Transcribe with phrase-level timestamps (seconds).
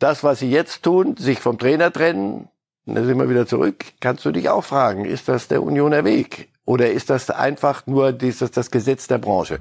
[0.00, 2.48] das, was sie jetzt tun, sich vom Trainer trennen,
[2.86, 6.48] dann sind wir wieder zurück, kannst du dich auch fragen, ist das der Unioner Weg?
[6.64, 9.58] Oder ist das einfach nur dieses, das Gesetz der Branche?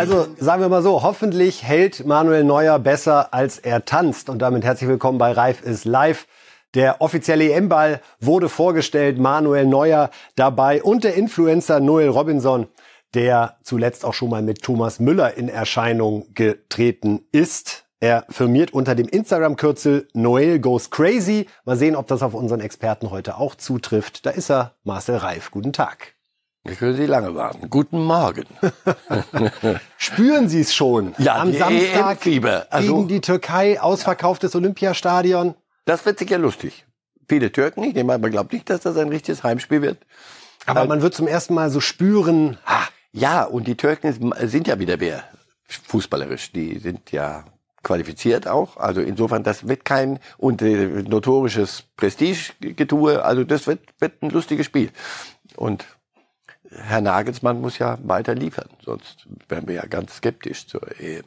[0.00, 4.30] Also sagen wir mal so, hoffentlich hält Manuel Neuer besser, als er tanzt.
[4.30, 6.26] Und damit herzlich willkommen bei Reif ist live.
[6.72, 12.68] Der offizielle EM-Ball wurde vorgestellt, Manuel Neuer dabei und der Influencer Noel Robinson,
[13.12, 17.84] der zuletzt auch schon mal mit Thomas Müller in Erscheinung getreten ist.
[18.00, 21.46] Er firmiert unter dem Instagram-Kürzel Noel Goes Crazy.
[21.66, 24.24] Mal sehen, ob das auf unseren Experten heute auch zutrifft.
[24.24, 25.50] Da ist er, Marcel Reif.
[25.50, 26.14] Guten Tag.
[26.64, 27.70] Ich können Sie lange warten.
[27.70, 28.44] Guten Morgen.
[29.96, 31.14] Spüren Sie es schon?
[31.18, 32.18] Ja, am die Samstag.
[32.70, 35.54] Also- gegen die Türkei, ausverkauftes Olympiastadion.
[35.86, 36.86] Das wird sicher lustig.
[37.28, 39.98] Viele Türken, ich nehme an, man glaubt nicht, dass das ein richtiges Heimspiel wird.
[40.66, 44.12] Aber man wird zum ersten Mal so spüren, Ah, ja, und die Türken
[44.46, 45.24] sind ja wieder wer
[45.64, 46.52] fußballerisch.
[46.52, 47.44] Die sind ja
[47.82, 48.76] qualifiziert auch.
[48.76, 53.24] Also insofern, das wird kein und äh, notorisches Prestigegetue.
[53.24, 54.90] Also das wird, wird ein lustiges Spiel.
[55.56, 55.86] Und
[56.70, 61.24] Herr Nagelsmann muss ja weiter liefern, sonst wären wir ja ganz skeptisch zur EM.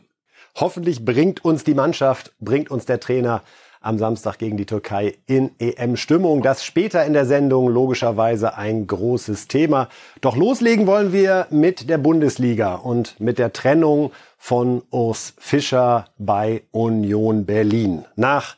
[0.55, 3.41] hoffentlich bringt uns die Mannschaft, bringt uns der Trainer
[3.83, 6.41] am Samstag gegen die Türkei in EM-Stimmung.
[6.41, 9.89] Das später in der Sendung logischerweise ein großes Thema.
[10.21, 16.63] Doch loslegen wollen wir mit der Bundesliga und mit der Trennung von Urs Fischer bei
[16.71, 18.05] Union Berlin.
[18.15, 18.55] Nach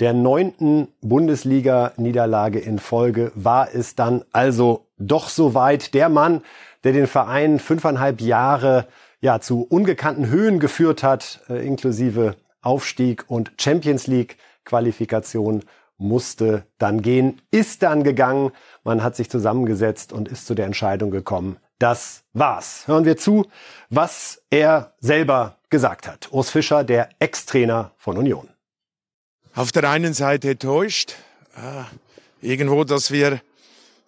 [0.00, 5.94] der neunten Bundesliga-Niederlage in Folge war es dann also doch soweit.
[5.94, 6.42] Der Mann,
[6.84, 8.86] der den Verein fünfeinhalb Jahre
[9.20, 15.64] ja zu ungekannten Höhen geführt hat, äh, inklusive Aufstieg und Champions League Qualifikation,
[15.96, 18.52] musste dann gehen, ist dann gegangen.
[18.84, 21.56] Man hat sich zusammengesetzt und ist zu der Entscheidung gekommen.
[21.80, 22.86] Das war's.
[22.86, 23.46] Hören wir zu,
[23.90, 26.28] was er selber gesagt hat.
[26.32, 28.48] Urs Fischer, der Ex-Trainer von Union.
[29.54, 31.14] auf der einen Seite enttäuscht,
[31.56, 33.40] äh, irgendwo, dass wir,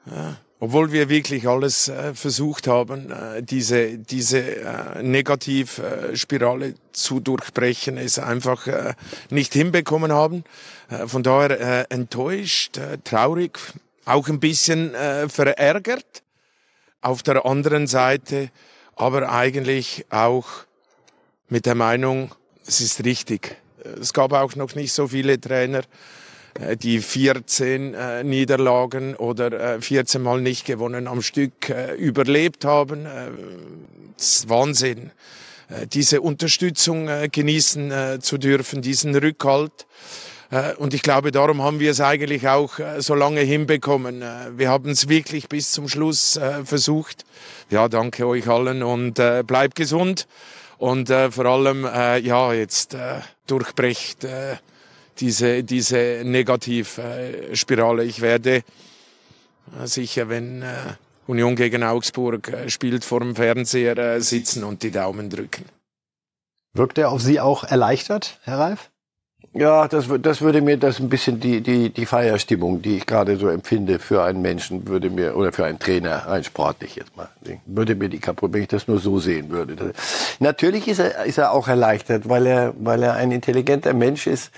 [0.07, 7.97] äh, obwohl wir wirklich alles äh, versucht haben, äh, diese, diese äh, Negativspirale zu durchbrechen,
[7.97, 8.67] es einfach
[9.31, 10.45] nicht hinbekommen haben.
[11.07, 13.59] Von daher enttäuscht, traurig,
[14.05, 14.91] auch ein bisschen
[15.29, 16.23] verärgert.
[17.01, 18.51] Auf der anderen Seite
[18.97, 20.47] aber eigentlich auch
[21.49, 22.35] mit der Meinung,
[22.67, 23.57] es ist richtig.
[24.01, 25.83] Es gab auch noch nicht so viele Trainer,
[26.77, 33.07] die 14 äh, Niederlagen oder äh, 14 Mal nicht gewonnen am Stück äh, überlebt haben.
[33.07, 33.31] Äh,
[34.17, 35.11] das ist Wahnsinn.
[35.69, 39.87] Äh, diese Unterstützung äh, genießen äh, zu dürfen, diesen Rückhalt.
[40.51, 44.23] Äh, Und ich glaube, darum haben wir es eigentlich auch äh, so lange hinbekommen.
[44.23, 47.25] Äh, Wir haben es wirklich bis zum Schluss äh, versucht.
[47.71, 50.27] Ja, danke euch allen und äh, bleibt gesund.
[50.79, 54.57] Und äh, vor allem, äh, ja, jetzt äh, durchbrecht äh,
[55.21, 58.05] diese, diese Negativspirale.
[58.05, 58.63] Ich werde äh,
[59.85, 60.67] sicher, wenn äh,
[61.27, 65.65] Union gegen Augsburg äh, spielt, vor dem Fernseher sitzen und die Daumen drücken.
[66.73, 68.91] Wirkt er auf Sie auch erleichtert, Herr Reif?
[69.53, 73.37] Ja, das, das würde mir das ein bisschen die, die, die Feierstimmung, die ich gerade
[73.37, 77.29] so empfinde für einen Menschen, würde mir, oder für einen Trainer, rein sportlich jetzt mal,
[77.67, 79.75] würde mir die kaputt, wenn ich das nur so sehen würde.
[79.75, 79.93] Das,
[80.39, 84.53] natürlich ist er, ist er auch erleichtert, weil er, weil er ein intelligenter Mensch ist.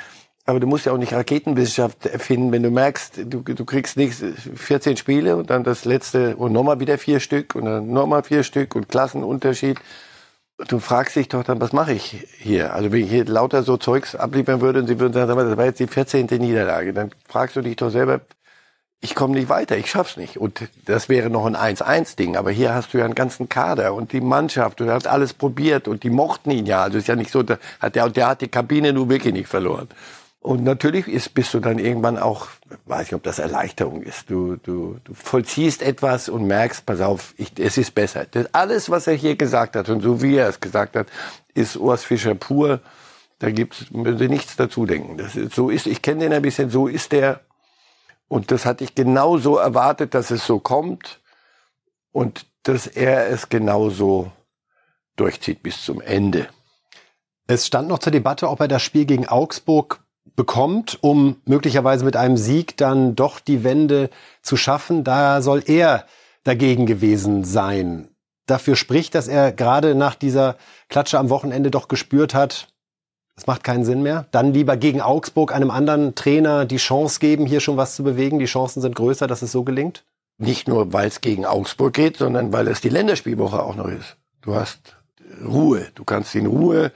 [0.45, 4.25] Aber du musst ja auch nicht Raketenwissenschaft erfinden, wenn du merkst, du, du kriegst nichts,
[4.57, 8.43] 14 Spiele und dann das letzte und nochmal wieder vier Stück und dann nochmal vier
[8.43, 9.79] Stück und Klassenunterschied.
[10.69, 12.75] Du fragst dich doch dann, was mache ich hier?
[12.75, 15.65] Also wenn ich hier lauter so Zeugs abliefern würde und sie würden sagen, das war
[15.65, 16.27] jetzt die 14.
[16.27, 18.21] Niederlage, dann fragst du dich doch selber,
[19.01, 20.39] ich komme nicht weiter, ich schaff's nicht.
[20.39, 22.37] Und das wäre noch ein 1-1-Ding.
[22.37, 25.89] Aber hier hast du ja einen ganzen Kader und die Mannschaft und hat alles probiert
[25.89, 26.83] und die mochten ihn ja.
[26.83, 27.59] Also ist ja nicht so, der,
[27.91, 29.89] der hat die Kabine nur wirklich nicht verloren.
[30.43, 32.49] Und natürlich ist, bist du dann irgendwann auch,
[32.87, 34.29] weiß nicht, ob das Erleichterung ist.
[34.29, 38.27] Du, du, du vollziehst etwas und merkst, pass auf, ich, es ist besser.
[38.29, 41.07] Das, alles, was er hier gesagt hat und so wie er es gesagt hat,
[41.55, 42.81] ist Urs Fischer pur.
[43.39, 45.17] Da gibt's, müssen Sie nichts dazu denken.
[45.17, 47.43] Das ist, so ist, ich kenne den ein bisschen, so ist der.
[48.27, 51.21] Und das hatte ich genauso erwartet, dass es so kommt
[52.11, 54.33] und dass er es genauso
[55.15, 56.49] durchzieht bis zum Ende.
[57.47, 60.03] Es stand noch zur Debatte, ob er das Spiel gegen Augsburg
[60.37, 64.11] bekommt, um möglicherweise mit einem Sieg dann doch die Wende
[64.43, 65.05] zu schaffen.
[65.05, 66.07] Da soll er
[66.45, 68.09] dagegen gewesen sein.
[68.47, 70.57] Dafür spricht, dass er gerade nach dieser
[70.89, 72.69] Klatsche am Wochenende doch gespürt hat,
[73.35, 74.27] Das macht keinen Sinn mehr.
[74.31, 78.39] Dann lieber gegen Augsburg einem anderen Trainer die Chance geben, hier schon was zu bewegen.
[78.39, 80.05] Die Chancen sind größer, dass es so gelingt.
[80.39, 84.17] Nicht nur, weil es gegen Augsburg geht, sondern weil es die Länderspielwoche auch noch ist.
[84.43, 84.97] Du hast
[85.45, 85.87] Ruhe.
[85.95, 86.93] Du kannst in Ruhe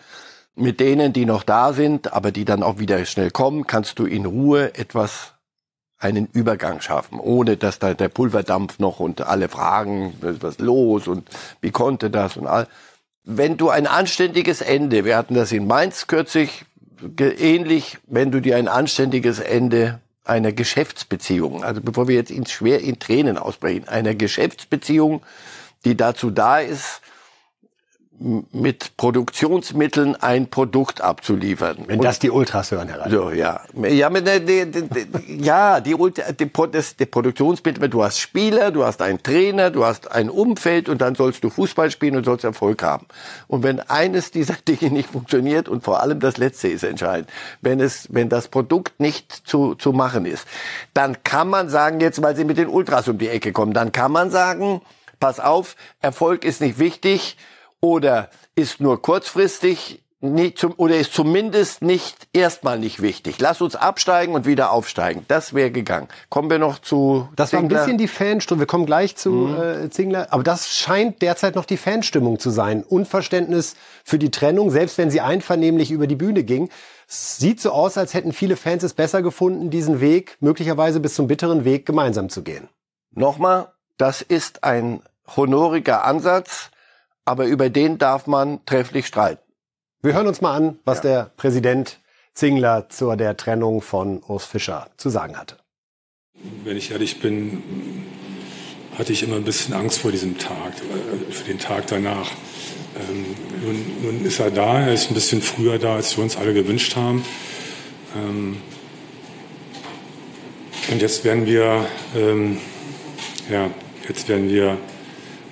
[0.57, 4.07] mit denen, die noch da sind, aber die dann auch wieder schnell kommen, kannst du
[4.07, 5.35] in Ruhe etwas
[5.99, 11.29] einen Übergang schaffen, ohne dass da der Pulverdampf noch und alle fragen, was los und
[11.61, 12.67] wie konnte das und all.
[13.25, 16.65] Wenn du ein anständiges Ende, wir hatten das in Mainz kürzlich
[17.19, 22.81] ähnlich, wenn du dir ein anständiges Ende einer Geschäftsbeziehung, also bevor wir jetzt ins schwer
[22.81, 25.23] in Tränen ausbrechen, einer Geschäftsbeziehung,
[25.85, 27.01] die dazu da ist,
[28.19, 31.85] mit Produktionsmitteln ein Produkt abzuliefern.
[31.87, 33.11] Wenn das die Ultras hören, Herr Reiter.
[33.11, 33.61] So, ja.
[33.75, 38.71] Ja, mit, die, die, die, ja die, Ultra, die, das, die Produktionsmittel, du hast Spieler,
[38.71, 42.25] du hast einen Trainer, du hast ein Umfeld und dann sollst du Fußball spielen und
[42.25, 43.07] sollst Erfolg haben.
[43.49, 47.29] Und wenn eines dieser Dinge nicht funktioniert und vor allem das letzte ist entscheidend,
[47.61, 50.47] wenn es, wenn das Produkt nicht zu, zu machen ist,
[50.95, 53.93] dann kann man sagen, jetzt weil sie mit den Ultras um die Ecke kommen, dann
[53.93, 54.81] kann man sagen,
[55.21, 57.37] pass auf, Erfolg ist nicht wichtig,
[57.81, 63.39] oder ist nur kurzfristig nicht zum, oder ist zumindest nicht erstmal nicht wichtig.
[63.39, 65.25] Lass uns absteigen und wieder aufsteigen.
[65.29, 66.09] Das wäre gegangen.
[66.31, 67.29] Kommen wir noch zu.
[67.37, 67.63] Das Zingler.
[67.63, 68.61] war ein bisschen die Fanstimmung.
[68.61, 69.85] Wir kommen gleich zu mhm.
[69.85, 70.33] äh, Zingler.
[70.33, 72.83] Aber das scheint derzeit noch die Fanstimmung zu sein.
[72.83, 76.71] Unverständnis für die Trennung, selbst wenn sie einvernehmlich über die Bühne ging.
[77.07, 81.29] Sieht so aus, als hätten viele Fans es besser gefunden, diesen Weg möglicherweise bis zum
[81.29, 82.69] bitteren Weg gemeinsam zu gehen.
[83.13, 83.69] Nochmal,
[83.99, 85.03] das ist ein
[85.37, 86.71] honoriger Ansatz
[87.27, 89.43] aber über den darf man trefflich streiten.
[90.01, 91.03] Wir hören uns mal an, was ja.
[91.03, 91.99] der Präsident
[92.33, 95.57] Zingler zur der Trennung von Urs Fischer zu sagen hatte.
[96.65, 97.63] Wenn ich ehrlich bin,
[98.97, 102.31] hatte ich immer ein bisschen Angst vor diesem Tag, äh, für den Tag danach.
[103.11, 103.27] Ähm,
[103.63, 106.55] nun, nun, ist er da, er ist ein bisschen früher da, als wir uns alle
[106.55, 107.25] gewünscht haben.
[108.15, 108.59] Ähm,
[110.91, 112.59] und jetzt werden wir, ähm,
[113.51, 113.71] ja,
[114.09, 114.79] jetzt werden wir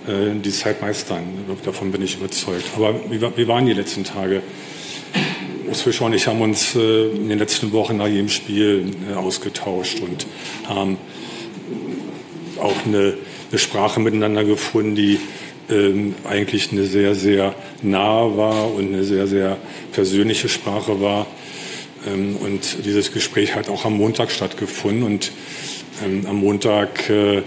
[0.06, 1.24] äh, die Zeit meistern.
[1.64, 2.64] Davon bin ich überzeugt.
[2.76, 4.42] Aber wie, waren die letzten Tage?
[5.68, 9.14] Urs Fischer und ich haben uns äh, in den letzten Wochen nach jedem Spiel äh,
[9.14, 10.26] ausgetauscht und
[10.66, 10.98] haben
[12.60, 13.14] auch eine,
[13.50, 15.18] eine Sprache miteinander gefunden, die
[15.70, 19.56] ähm, eigentlich eine sehr, sehr nahe war und eine sehr, sehr
[19.92, 21.26] persönliche Sprache war.
[22.06, 25.02] Ähm, und dieses Gespräch hat auch am Montag stattgefunden.
[25.02, 25.32] Und
[26.04, 27.42] ähm, am Montag äh,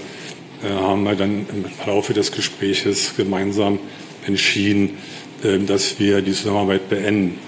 [0.63, 3.79] haben wir dann im Laufe des Gespräches gemeinsam
[4.25, 4.97] entschieden,
[5.43, 7.39] ähm, dass wir die Zusammenarbeit beenden.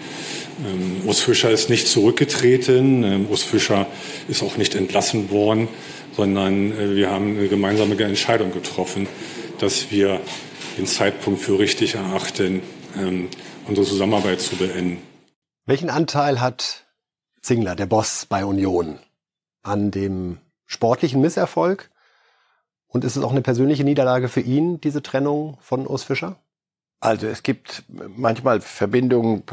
[0.65, 3.88] Ähm, Urs Fischer ist nicht zurückgetreten, ähm, Urs Fischer
[4.27, 5.67] ist auch nicht entlassen worden,
[6.15, 9.07] sondern äh, wir haben eine gemeinsame Entscheidung getroffen,
[9.59, 10.19] dass wir
[10.77, 12.62] den Zeitpunkt für richtig erachten,
[13.67, 15.01] unsere Zusammenarbeit zu beenden.
[15.65, 16.85] Welchen Anteil hat
[17.41, 19.00] Zingler, der Boss bei Union,
[19.62, 21.89] an dem sportlichen Misserfolg
[22.89, 26.36] und ist es auch eine persönliche Niederlage für ihn, diese Trennung von Urs Fischer?
[27.00, 27.83] Also es gibt
[28.18, 29.44] manchmal Verbindungen,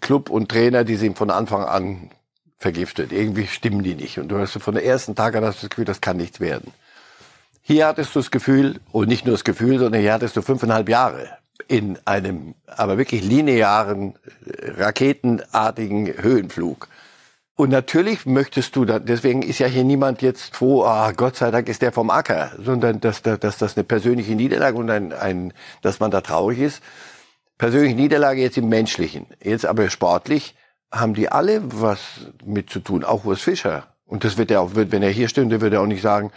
[0.00, 2.10] Club und Trainer, die sind von Anfang an
[2.56, 3.12] vergiftet.
[3.12, 4.18] Irgendwie stimmen die nicht.
[4.18, 6.72] Und du hast von der ersten Tag an das Gefühl, das kann nichts werden.
[7.60, 10.88] Hier hattest du das Gefühl, und nicht nur das Gefühl, sondern hier hattest du fünfeinhalb
[10.88, 11.28] Jahre
[11.66, 14.14] in einem, aber wirklich linearen,
[14.78, 16.88] raketenartigen Höhenflug.
[17.60, 21.50] Und natürlich möchtest du, da, deswegen ist ja hier niemand jetzt froh, ah, Gott sei
[21.50, 25.12] Dank ist der vom Acker, sondern dass, dass, dass das eine persönliche Niederlage und ein,
[25.12, 26.80] ein, dass man da traurig ist.
[27.58, 29.26] Persönliche Niederlage jetzt im Menschlichen.
[29.42, 30.54] Jetzt aber sportlich
[30.92, 33.88] haben die alle was mit zu tun, auch Urs Fischer.
[34.06, 36.30] Und das wird er auch, wenn er hier stünde, würde er auch nicht sagen,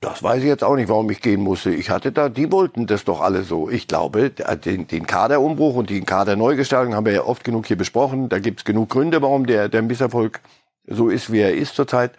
[0.00, 1.70] das weiß ich jetzt auch nicht, warum ich gehen musste.
[1.70, 3.68] Ich hatte da, die wollten das doch alle so.
[3.68, 8.30] Ich glaube, den, den Kaderumbruch und die Kaderneugestaltung haben wir ja oft genug hier besprochen.
[8.30, 10.40] Da gibt's genug Gründe, warum der, der Misserfolg
[10.86, 12.12] so ist, wie er ist zurzeit.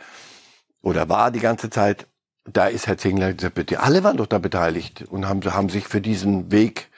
[0.84, 2.06] Oder war die ganze Zeit.
[2.46, 3.36] Da ist Herr Zingler,
[3.78, 6.90] alle waren doch da beteiligt und haben, haben sich für diesen Weg,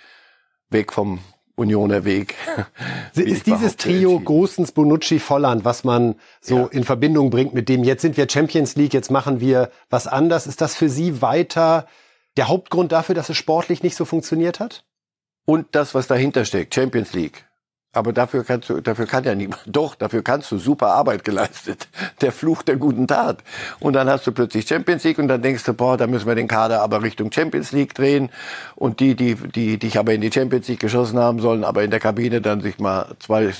[0.69, 1.19] weg vom
[1.55, 2.36] Unioner Weg.
[3.15, 6.67] ist dieses Trio Großens, Bonucci, Volland, was man so ja.
[6.67, 10.48] in Verbindung bringt mit dem, jetzt sind wir Champions League, jetzt machen wir was anders,
[10.48, 11.88] ist das für Sie weiter
[12.38, 14.83] der Hauptgrund dafür, dass es sportlich nicht so funktioniert hat?
[15.45, 17.45] Und das, was dahinter steckt, Champions League.
[17.93, 19.62] Aber dafür kannst du, dafür kann ja niemand.
[19.67, 21.88] Doch, dafür kannst du super Arbeit geleistet.
[22.21, 23.43] Der Fluch der guten Tat.
[23.79, 26.33] Und dann hast du plötzlich Champions League und dann denkst du, boah, da müssen wir
[26.33, 28.31] den Kader aber Richtung Champions League drehen.
[28.75, 31.91] Und die, die, die dich aber in die Champions League geschossen haben sollen, aber in
[31.91, 33.51] der Kabine dann sich mal zwei äh,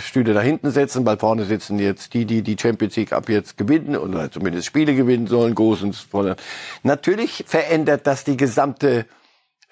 [0.00, 3.56] Stühle da hinten setzen, weil vorne sitzen jetzt die, die die Champions League ab jetzt
[3.56, 6.06] gewinnen oder zumindest Spiele gewinnen sollen, Großens.
[6.82, 9.06] Natürlich verändert das die gesamte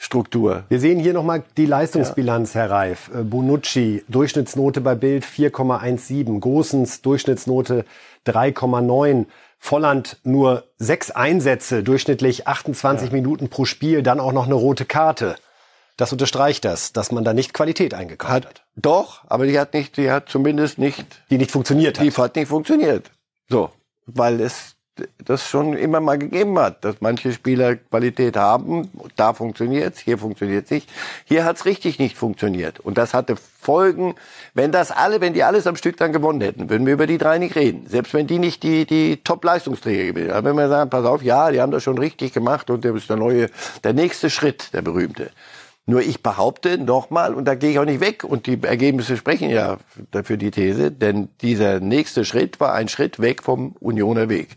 [0.03, 0.65] Struktur.
[0.69, 3.09] Wir sehen hier nochmal die Leistungsbilanz, Herr Reif.
[3.15, 6.41] Äh, Bonucci, Durchschnittsnote bei Bild 4,17.
[6.41, 7.85] Gosens, Durchschnittsnote
[8.27, 9.27] 3,9.
[9.59, 13.13] Volland nur sechs Einsätze, durchschnittlich 28 ja.
[13.15, 15.37] Minuten pro Spiel, dann auch noch eine rote Karte.
[15.97, 18.47] Das unterstreicht das, dass man da nicht Qualität eingekauft hat.
[18.47, 18.65] hat.
[18.75, 21.07] Doch, aber die hat nicht, die hat zumindest nicht.
[21.31, 22.05] Die nicht funktioniert hat.
[22.05, 23.09] Die hat nicht funktioniert.
[23.49, 23.71] So.
[24.07, 24.75] Weil es
[25.25, 30.71] das schon immer mal gegeben hat, dass manche Spieler Qualität haben, da funktioniert's, hier funktioniert's
[30.71, 30.89] nicht.
[31.25, 32.79] Hier hat's richtig nicht funktioniert.
[32.81, 34.15] Und das hatte Folgen,
[34.55, 37.17] wenn das alle, wenn die alles am Stück dann gewonnen hätten, würden wir über die
[37.17, 37.87] drei nicht reden.
[37.87, 40.45] Selbst wenn die nicht die, die Top-Leistungsträger gewesen wären.
[40.45, 43.09] Wenn wir sagen, pass auf, ja, die haben das schon richtig gemacht und der ist
[43.09, 43.49] der neue,
[43.85, 45.31] der nächste Schritt, der berühmte.
[45.87, 49.51] Nur ich behaupte nochmal, und da gehe ich auch nicht weg, und die Ergebnisse sprechen
[49.51, 49.79] ja
[50.13, 54.57] dafür die These, denn dieser nächste Schritt war ein Schritt weg vom Unioner Weg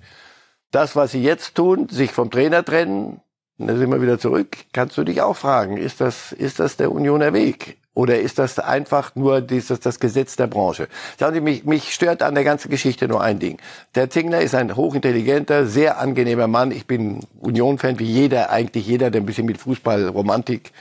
[0.75, 3.21] das, was sie jetzt tun, sich vom Trainer trennen,
[3.57, 6.91] da sind wir wieder zurück, kannst du dich auch fragen, ist das, ist das der
[6.91, 7.77] Unioner Weg?
[7.93, 10.89] Oder ist das einfach nur dieses, das Gesetz der Branche?
[11.17, 13.57] Sagen Sie, mich, mich stört an der ganzen Geschichte nur ein Ding.
[13.95, 16.71] Der Zingler ist ein hochintelligenter, sehr angenehmer Mann.
[16.71, 20.73] Ich bin Union-Fan, wie jeder, eigentlich jeder, der ein bisschen mit Fußballromantik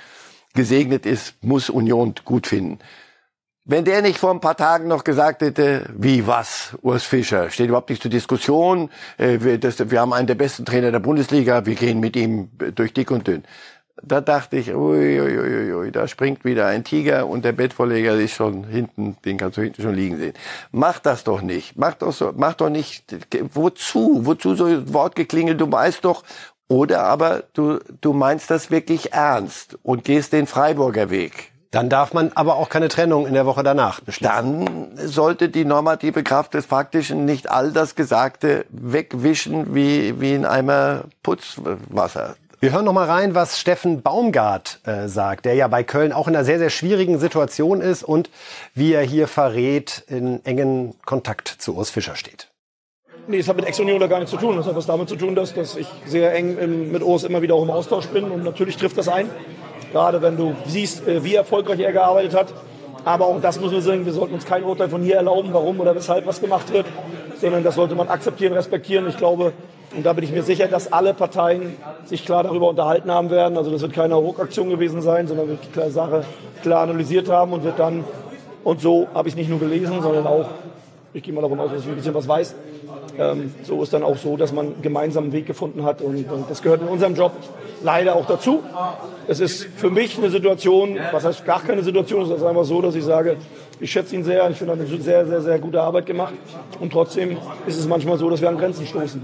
[0.54, 2.80] gesegnet ist, muss Union gut finden.
[3.66, 7.68] Wenn der nicht vor ein paar Tagen noch gesagt hätte, wie was, Urs Fischer, steht
[7.68, 11.64] überhaupt nicht zur Diskussion, äh, wir, das, wir haben einen der besten Trainer der Bundesliga,
[11.64, 13.42] wir gehen mit ihm durch dick und dünn.
[14.02, 18.14] Da dachte ich, ui, ui, ui, ui, da springt wieder ein Tiger und der Bettvorleger
[18.16, 20.34] ist schon hinten, den kannst du hinten schon liegen sehen.
[20.70, 21.78] Mach das doch nicht.
[21.78, 23.16] Mach doch so, mach doch nicht,
[23.54, 24.26] wozu?
[24.26, 25.56] Wozu so ein Wortgeklingel?
[25.56, 26.22] Du weißt doch,
[26.68, 32.14] oder aber du, du meinst das wirklich ernst und gehst den Freiburger Weg dann darf
[32.14, 34.34] man aber auch keine Trennung in der Woche danach beschließen.
[34.34, 40.46] Dann sollte die normative Kraft des Faktischen nicht all das Gesagte wegwischen wie, wie in
[40.46, 42.36] Eimer Putzwasser.
[42.60, 46.28] Wir hören noch mal rein, was Steffen Baumgart äh, sagt, der ja bei Köln auch
[46.28, 48.30] in einer sehr, sehr schwierigen Situation ist und
[48.74, 52.48] wie er hier verrät, in engen Kontakt zu Urs Fischer steht.
[53.26, 54.56] Nee, es hat mit Ex-Union da gar nichts zu tun.
[54.56, 57.54] Das hat was damit zu tun, dass, dass ich sehr eng mit Urs immer wieder
[57.54, 59.28] auch im Austausch bin und natürlich trifft das ein.
[59.94, 62.48] Gerade wenn du siehst, äh, wie erfolgreich er gearbeitet hat.
[63.04, 65.78] Aber auch das müssen wir sagen, wir sollten uns kein Urteil von hier erlauben, warum
[65.78, 66.86] oder weshalb was gemacht wird,
[67.40, 69.08] sondern das sollte man akzeptieren, respektieren.
[69.08, 69.52] Ich glaube,
[69.96, 73.56] und da bin ich mir sicher, dass alle Parteien sich klar darüber unterhalten haben werden.
[73.56, 76.24] Also das wird keine Ruckaktion gewesen sein, sondern wird die Sache
[76.62, 78.02] klar analysiert haben und wird dann,
[78.64, 80.46] und so habe ich nicht nur gelesen, sondern auch,
[81.14, 82.54] ich gehe mal davon aus, dass ich ein bisschen was weiß,
[83.18, 86.02] ähm, so ist dann auch so, dass man gemeinsam einen Weg gefunden hat.
[86.02, 87.32] Und, und, das gehört in unserem Job
[87.82, 88.62] leider auch dazu.
[89.28, 92.82] Es ist für mich eine Situation, was heißt gar keine Situation, es ist einfach so,
[92.82, 93.36] dass ich sage,
[93.78, 96.34] ich schätze ihn sehr, ich finde, er hat eine sehr, sehr, sehr gute Arbeit gemacht.
[96.80, 99.22] Und trotzdem ist es manchmal so, dass wir an Grenzen stoßen.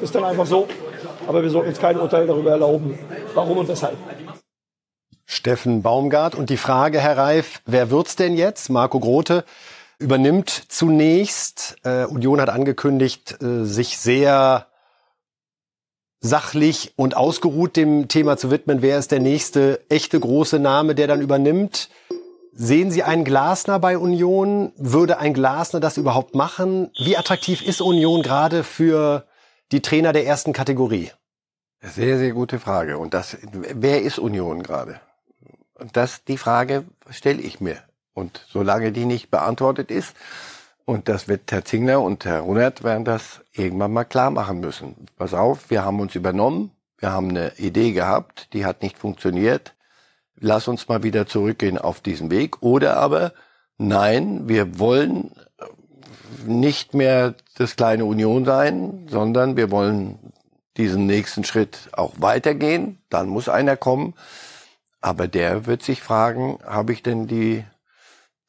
[0.00, 0.68] Ist dann einfach so.
[1.26, 2.96] Aber wir sollten uns kein Urteil darüber erlauben,
[3.34, 3.96] warum und weshalb.
[5.26, 6.36] Steffen Baumgart.
[6.36, 8.70] Und die Frage, Herr Reif, wer wird's denn jetzt?
[8.70, 9.44] Marco Grote
[9.98, 11.76] übernimmt zunächst.
[11.84, 14.66] Äh, Union hat angekündigt, äh, sich sehr
[16.20, 18.82] sachlich und ausgeruht dem Thema zu widmen.
[18.82, 21.88] Wer ist der nächste echte große Name, der dann übernimmt?
[22.52, 24.72] Sehen Sie einen Glasner bei Union?
[24.76, 26.90] Würde ein Glasner das überhaupt machen?
[26.98, 29.26] Wie attraktiv ist Union gerade für
[29.70, 31.12] die Trainer der ersten Kategorie?
[31.80, 32.98] Sehr, sehr gute Frage.
[32.98, 35.00] Und das, wer ist Union gerade?
[35.92, 37.76] Das, die Frage stelle ich mir.
[38.18, 40.16] Und solange die nicht beantwortet ist,
[40.84, 45.06] und das wird Herr Zingler und Herr Runert werden das irgendwann mal klar machen müssen.
[45.16, 49.74] Pass auf, wir haben uns übernommen, wir haben eine Idee gehabt, die hat nicht funktioniert.
[50.40, 52.60] Lass uns mal wieder zurückgehen auf diesen Weg.
[52.60, 53.34] Oder aber,
[53.76, 55.30] nein, wir wollen
[56.44, 60.32] nicht mehr das kleine Union sein, sondern wir wollen
[60.76, 62.98] diesen nächsten Schritt auch weitergehen.
[63.10, 64.14] Dann muss einer kommen.
[65.00, 67.62] Aber der wird sich fragen, habe ich denn die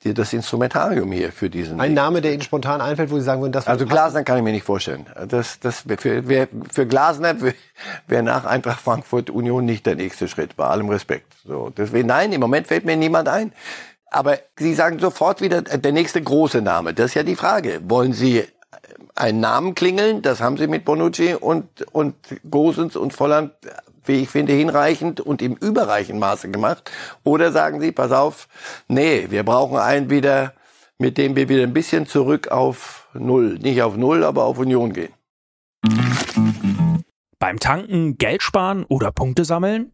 [0.03, 1.79] das Instrumentarium hier für diesen.
[1.82, 4.44] Ein Name, der Ihnen spontan einfällt, wo Sie sagen würden, das Also Glasner kann ich
[4.44, 5.06] mir nicht vorstellen.
[5.27, 7.36] Das, das für, für, für Glasner
[8.08, 11.34] wäre nach Eintracht Frankfurt Union nicht der nächste Schritt, bei allem Respekt.
[11.46, 13.51] So, deswegen, nein, im Moment fällt mir niemand ein.
[14.10, 16.94] Aber Sie sagen sofort wieder, äh, der nächste große Name.
[16.94, 17.82] Das ist ja die Frage.
[17.84, 18.46] Wollen Sie
[19.15, 20.22] einen Namen klingeln?
[20.22, 22.15] Das haben Sie mit Bonucci und, und
[22.50, 23.51] Gosens und Volland
[24.10, 26.92] wie ich finde, hinreichend und im überreichen Maße gemacht?
[27.24, 28.50] Oder sagen Sie, pass auf,
[28.89, 30.54] nee, wir brauchen einen wieder,
[30.98, 34.92] mit dem wir wieder ein bisschen zurück auf Null, nicht auf Null, aber auf Union
[34.92, 35.13] gehen?
[37.39, 39.94] Beim Tanken Geld sparen oder Punkte sammeln?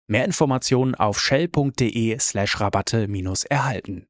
[0.11, 4.07] Mehr Informationen auf shell.de slash Rabatte minus erhalten.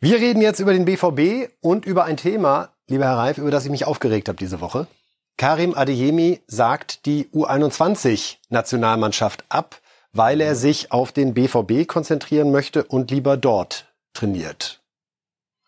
[0.00, 3.64] Wir reden jetzt über den BVB und über ein Thema, lieber Herr Reif, über das
[3.64, 4.88] ich mich aufgeregt habe diese Woche.
[5.36, 9.80] Karim Adeyemi sagt die U21-Nationalmannschaft ab,
[10.12, 14.82] weil er sich auf den BVB konzentrieren möchte und lieber dort trainiert.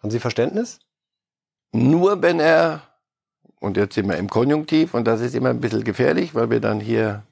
[0.02, 0.80] Haben Sie Verständnis?
[1.70, 2.82] Nur wenn er,
[3.60, 6.58] und jetzt sind wir im Konjunktiv, und das ist immer ein bisschen gefährlich, weil wir
[6.58, 7.22] dann hier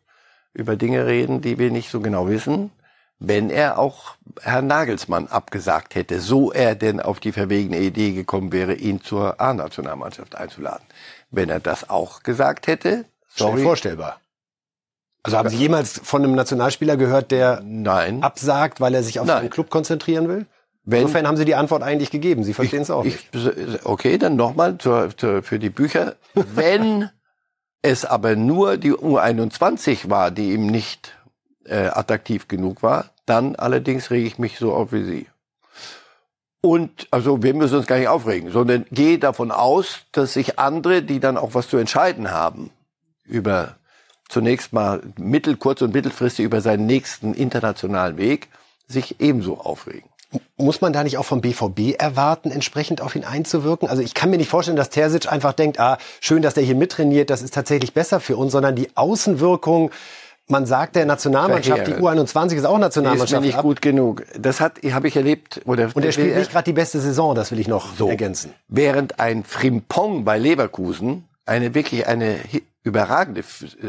[0.55, 2.71] über Dinge reden, die wir nicht so genau wissen,
[3.19, 8.53] wenn er auch Herrn Nagelsmann abgesagt hätte, so er denn auf die verwegene Idee gekommen
[8.53, 10.85] wäre, ihn zur A-Nationalmannschaft einzuladen.
[11.31, 13.53] Wenn er das auch gesagt hätte, sorry.
[13.53, 14.21] Schnell vorstellbar.
[15.23, 18.25] Also haben Sie jemals von einem Nationalspieler gehört, der Nein.
[18.25, 19.39] absagt, weil er sich auf Nein.
[19.39, 20.47] seinen Club konzentrieren will?
[20.85, 22.43] Wenn, Insofern haben Sie die Antwort eigentlich gegeben.
[22.43, 23.29] Sie verstehen es auch nicht.
[23.33, 26.17] Ich, okay, dann nochmal für die Bücher.
[26.35, 27.09] Wenn
[27.83, 31.17] es aber nur die U21 war, die ihm nicht
[31.65, 35.27] äh, attraktiv genug war, dann allerdings rege ich mich so auf wie Sie.
[36.61, 41.03] Und also wir müssen uns gar nicht aufregen, sondern gehe davon aus, dass sich andere,
[41.03, 42.71] die dann auch was zu entscheiden haben,
[43.25, 43.77] über
[44.29, 48.49] zunächst mal mittel-, kurz- und mittelfristig über seinen nächsten internationalen Weg,
[48.87, 50.09] sich ebenso aufregen.
[50.57, 53.89] Muss man da nicht auch vom BVB erwarten, entsprechend auf ihn einzuwirken?
[53.89, 56.75] Also ich kann mir nicht vorstellen, dass Terzic einfach denkt, ah, schön, dass der hier
[56.75, 59.91] mittrainiert, das ist tatsächlich besser für uns, sondern die Außenwirkung,
[60.49, 63.31] man sagt der Nationalmannschaft, die U21 ist auch Nationalmannschaft.
[63.31, 63.63] Die ist mir nicht ab.
[63.63, 64.25] gut genug.
[64.39, 65.61] Das hat, habe ich erlebt.
[65.65, 68.53] Oder und er spielt nicht gerade die beste Saison, das will ich noch so ergänzen.
[68.69, 72.37] Während ein Frimpong bei Leverkusen eine wirklich eine
[72.83, 73.45] überragende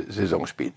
[0.09, 0.73] Saison spielt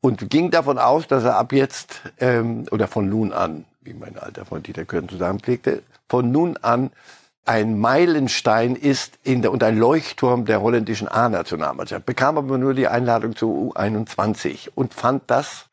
[0.00, 4.18] und ging davon aus, dass er ab jetzt ähm, oder von nun an wie mein
[4.18, 6.90] alter Freund Dieter Kürten zusammenpflegte, von nun an
[7.44, 12.04] ein Meilenstein ist in der, und ein Leuchtturm der holländischen A-Nationalmannschaft.
[12.04, 15.66] Bekam aber nur die Einladung zur U21 und fand das,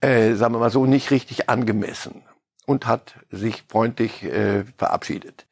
[0.00, 2.22] äh, sagen wir mal so, nicht richtig angemessen
[2.64, 5.46] und hat sich freundlich äh, verabschiedet.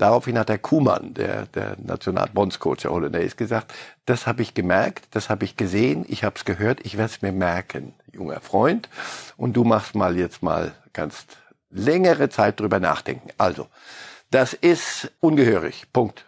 [0.00, 3.74] Daraufhin hat der Kuhmann, der, der Nationalbondscoach der Holländer ist, gesagt,
[4.06, 7.20] das habe ich gemerkt, das habe ich gesehen, ich habe es gehört, ich werde es
[7.20, 8.88] mir merken, junger Freund.
[9.36, 11.36] Und du machst mal jetzt mal, kannst
[11.68, 13.28] längere Zeit drüber nachdenken.
[13.36, 13.66] Also,
[14.30, 15.84] das ist ungehörig.
[15.92, 16.24] Punkt.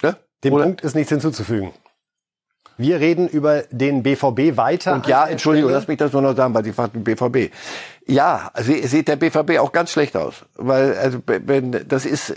[0.00, 0.16] Ne?
[0.42, 0.64] Dem Oder?
[0.64, 1.74] Punkt ist nichts hinzuzufügen.
[2.76, 4.94] Wir reden über den BVB weiter.
[4.94, 7.52] Und ja, Entschuldigung, lass mich das nur noch sagen, weil Sie fragten BVB.
[8.06, 10.44] Ja, sieht der BVB auch ganz schlecht aus.
[10.56, 12.34] Weil, also, wenn, das ist,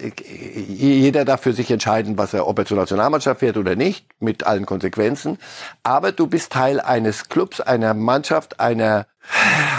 [0.67, 4.45] jeder darf für sich entscheiden, was er, ob er zur Nationalmannschaft fährt oder nicht, mit
[4.45, 5.39] allen Konsequenzen.
[5.84, 9.08] Aber du bist Teil eines Clubs, einer Mannschaft, einer,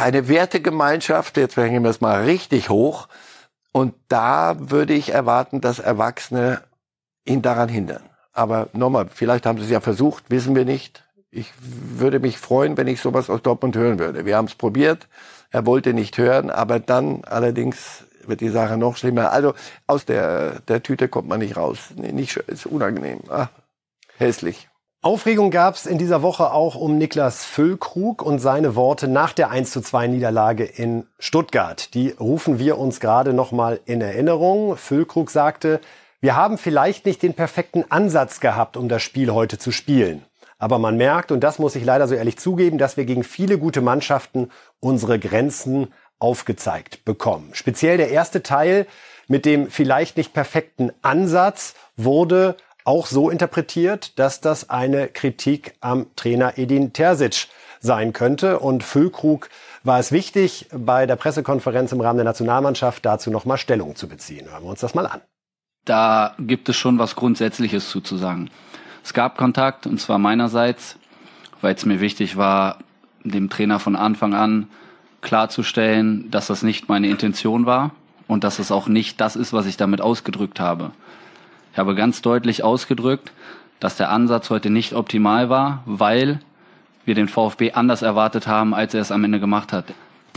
[0.01, 3.09] eine Wertegemeinschaft, jetzt hängen wir es mal richtig hoch.
[3.73, 6.62] Und da würde ich erwarten, dass Erwachsene
[7.25, 8.08] ihn daran hindern.
[8.38, 11.03] Aber nochmal, vielleicht haben sie es ja versucht, wissen wir nicht.
[11.33, 14.27] Ich würde mich freuen, wenn ich sowas aus Dortmund hören würde.
[14.27, 15.09] Wir haben es probiert,
[15.51, 19.33] er wollte nicht hören, aber dann allerdings wird die Sache noch schlimmer.
[19.33, 19.55] Also
[19.88, 21.79] aus der, der Tüte kommt man nicht raus.
[21.96, 23.22] Nee, nicht, ist unangenehm.
[23.29, 23.48] Ah,
[24.18, 24.68] hässlich.
[25.03, 29.51] Aufregung gab es in dieser Woche auch um Niklas Füllkrug und seine Worte nach der
[29.51, 31.92] 1 zu 2 Niederlage in Stuttgart.
[31.94, 34.77] Die rufen wir uns gerade nochmal in Erinnerung.
[34.77, 35.81] Füllkrug sagte,
[36.20, 40.24] wir haben vielleicht nicht den perfekten Ansatz gehabt, um das Spiel heute zu spielen.
[40.59, 43.59] Aber man merkt, und das muss ich leider so ehrlich zugeben, dass wir gegen viele
[43.59, 44.50] gute Mannschaften
[44.81, 47.50] unsere Grenzen aufgezeigt bekommen.
[47.52, 48.87] Speziell der erste Teil
[49.28, 56.07] mit dem vielleicht nicht perfekten Ansatz wurde auch so interpretiert, dass das eine Kritik am
[56.16, 57.46] Trainer Edin Terzic
[57.81, 58.59] sein könnte.
[58.59, 59.50] Und Füllkrug
[59.85, 64.50] war es wichtig, bei der Pressekonferenz im Rahmen der Nationalmannschaft dazu nochmal Stellung zu beziehen.
[64.50, 65.20] Hören wir uns das mal an
[65.88, 68.51] da gibt es schon was Grundsätzliches zuzusagen.
[69.03, 70.98] Es gab Kontakt, und zwar meinerseits,
[71.61, 72.79] weil es mir wichtig war,
[73.24, 74.68] dem Trainer von Anfang an
[75.20, 77.90] klarzustellen, dass das nicht meine Intention war
[78.27, 80.92] und dass es auch nicht das ist, was ich damit ausgedrückt habe.
[81.72, 83.33] Ich habe ganz deutlich ausgedrückt,
[83.81, 86.40] dass der Ansatz heute nicht optimal war, weil
[87.05, 89.87] wir den VfB anders erwartet haben, als er es am Ende gemacht hat.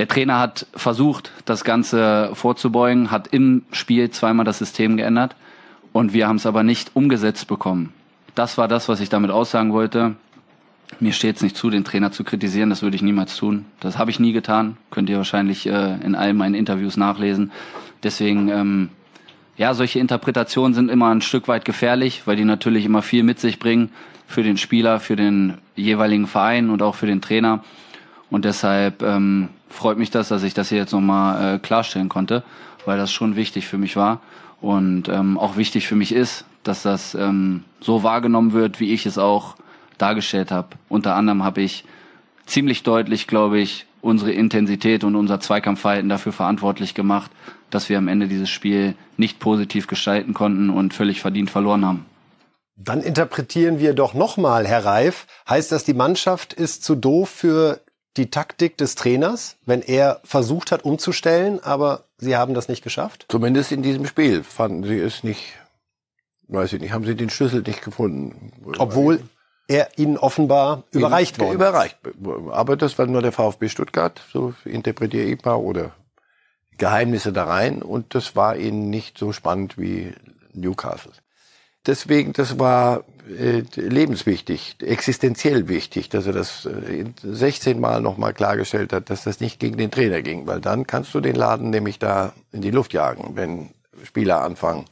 [0.01, 5.35] Der Trainer hat versucht, das Ganze vorzubeugen, hat im Spiel zweimal das System geändert
[5.93, 7.93] und wir haben es aber nicht umgesetzt bekommen.
[8.33, 10.15] Das war das, was ich damit aussagen wollte.
[10.99, 13.65] mir steht es nicht zu, den Trainer zu kritisieren, das würde ich niemals tun.
[13.79, 17.51] Das habe ich nie getan, könnt ihr wahrscheinlich äh, in all meinen Interviews nachlesen.
[18.01, 18.89] Deswegen, ähm,
[19.55, 23.39] ja, solche Interpretationen sind immer ein Stück weit gefährlich, weil die natürlich immer viel mit
[23.39, 23.91] sich bringen
[24.25, 27.63] für den Spieler, für den jeweiligen Verein und auch für den Trainer.
[28.31, 32.43] Und deshalb ähm, freut mich das, dass ich das hier jetzt nochmal äh, klarstellen konnte,
[32.85, 34.21] weil das schon wichtig für mich war
[34.61, 39.05] und ähm, auch wichtig für mich ist, dass das ähm, so wahrgenommen wird, wie ich
[39.05, 39.55] es auch
[39.97, 40.69] dargestellt habe.
[40.89, 41.83] Unter anderem habe ich
[42.45, 47.31] ziemlich deutlich, glaube ich, unsere Intensität und unser Zweikampfverhalten dafür verantwortlich gemacht,
[47.69, 52.05] dass wir am Ende dieses Spiel nicht positiv gestalten konnten und völlig verdient verloren haben.
[52.75, 55.27] Dann interpretieren wir doch nochmal, Herr Reif.
[55.47, 57.81] Heißt das, die Mannschaft ist zu doof für
[58.17, 63.25] die Taktik des Trainers, wenn er versucht hat umzustellen, aber sie haben das nicht geschafft?
[63.29, 65.53] Zumindest in diesem Spiel fanden sie es nicht,
[66.47, 68.51] weiß ich nicht, haben sie den Schlüssel nicht gefunden.
[68.77, 69.21] Obwohl
[69.67, 71.97] er ihnen offenbar überreicht worden Überreicht.
[72.51, 75.95] Aber das war nur der VfB Stuttgart, so interpretiere ich mal, oder
[76.77, 77.81] Geheimnisse da rein.
[77.81, 80.13] Und das war ihnen nicht so spannend wie
[80.53, 81.13] Newcastle.
[81.85, 89.09] Deswegen, das war lebenswichtig, existenziell wichtig, dass er das äh, 16 Mal nochmal klargestellt hat,
[89.09, 92.33] dass das nicht gegen den Trainer ging, weil dann kannst du den Laden nämlich da
[92.51, 93.69] in die Luft jagen, wenn
[94.03, 94.85] Spieler anfangen.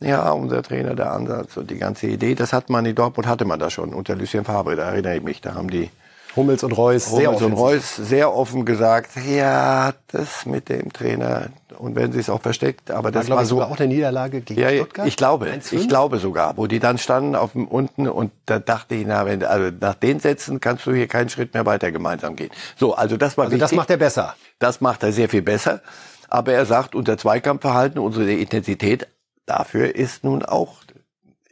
[0.00, 3.44] Ja, unser Trainer, der Ansatz und die ganze Idee, das hat man in Dortmund hatte
[3.44, 5.90] man da schon unter Lucien Favre, da erinnere ich mich, da haben die
[6.36, 11.48] Hummels und Reus sehr Hummels und Reus sehr offen gesagt, ja, das mit dem Trainer
[11.78, 14.60] und wenn sie es auch versteckt, aber das war, war so auch eine Niederlage gegen
[14.60, 15.06] ja, Stuttgart.
[15.06, 15.72] Ich glaube, 1-5?
[15.72, 19.26] ich glaube sogar, wo die dann standen auf dem unten und da dachte ich, na,
[19.26, 22.50] wenn also nach den Sätzen kannst du hier keinen Schritt mehr weiter gemeinsam gehen.
[22.76, 23.76] So, also das war Also das wichtig.
[23.76, 24.34] macht er besser.
[24.58, 25.82] Das macht er sehr viel besser.
[26.28, 29.06] Aber er sagt, unser Zweikampfverhalten, unsere Intensität,
[29.46, 30.78] dafür ist nun auch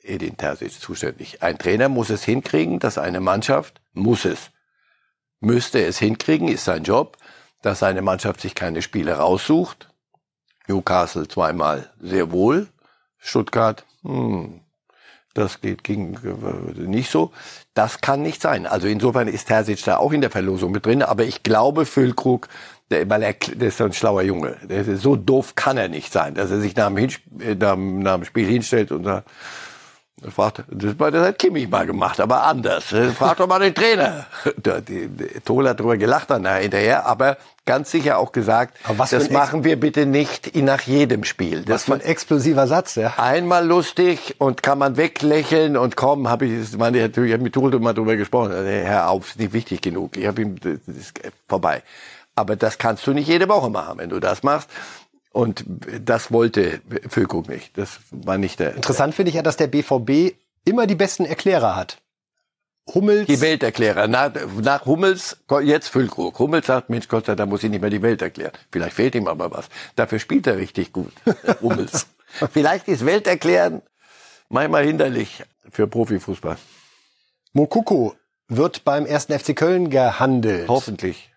[0.02, 1.42] Edin Terzic zuständig.
[1.42, 4.50] Ein Trainer muss es hinkriegen, dass eine Mannschaft, muss es,
[5.42, 7.16] müsste es hinkriegen, ist sein Job,
[7.62, 9.88] dass seine Mannschaft sich keine Spiele raussucht.
[10.68, 12.68] Newcastle zweimal sehr wohl,
[13.18, 14.60] Stuttgart, hm,
[15.34, 17.32] das geht ging äh, nicht so.
[17.74, 18.66] Das kann nicht sein.
[18.66, 21.02] Also insofern ist Terzic da auch in der Verlosung mit drin.
[21.02, 22.48] Aber ich glaube, Füllkrug,
[22.90, 24.56] der, weil er, der ist ein schlauer Junge.
[24.62, 27.74] Der ist, so doof kann er nicht sein, dass er sich nach dem, Hinsp nach,
[27.74, 29.28] dem- nach dem Spiel hinstellt und sagt,
[30.30, 32.84] fragt, das, das hat Kimmich mal gemacht, aber anders.
[33.16, 34.26] Frag doch mal den Trainer.
[34.56, 38.76] Der, die, der Tol hat drüber gelacht dann da hinterher, aber ganz sicher auch gesagt,
[39.10, 41.64] das machen wir bitte nicht nach jedem Spiel.
[41.64, 43.14] Das für ein explosiver Satz, ja.
[43.16, 47.78] einmal lustig und kann man weglächeln und komm, habe ich, meine, ich habe mit Tulde
[47.78, 48.52] mal drüber gesprochen.
[48.52, 50.16] Also, Hör auf, ist nicht wichtig genug.
[50.16, 51.82] Ich habe ihm, das ist vorbei.
[52.34, 54.70] Aber das kannst du nicht jede Woche machen, wenn du das machst.
[55.32, 55.64] Und
[56.00, 57.76] das wollte Füllkrug nicht.
[57.78, 58.74] Das war nicht der.
[58.74, 61.98] Interessant finde ich ja, dass der BVB immer die besten Erklärer hat.
[62.92, 64.08] Hummels, Die Welterklärer.
[64.08, 66.38] Nach, nach Hummels, jetzt Füllkrug.
[66.38, 68.52] Hummels sagt, Mensch, Gott sei Dank, da muss ich nicht mehr die Welt erklären.
[68.70, 69.68] Vielleicht fehlt ihm aber was.
[69.94, 71.12] Dafür spielt er richtig gut,
[71.62, 72.06] Hummels.
[72.52, 73.82] Vielleicht ist Welterklären
[74.48, 76.56] manchmal hinderlich für Profifußball.
[77.52, 78.14] Mokoko
[78.48, 80.68] wird beim ersten FC Köln gehandelt.
[80.68, 81.31] Hoffentlich.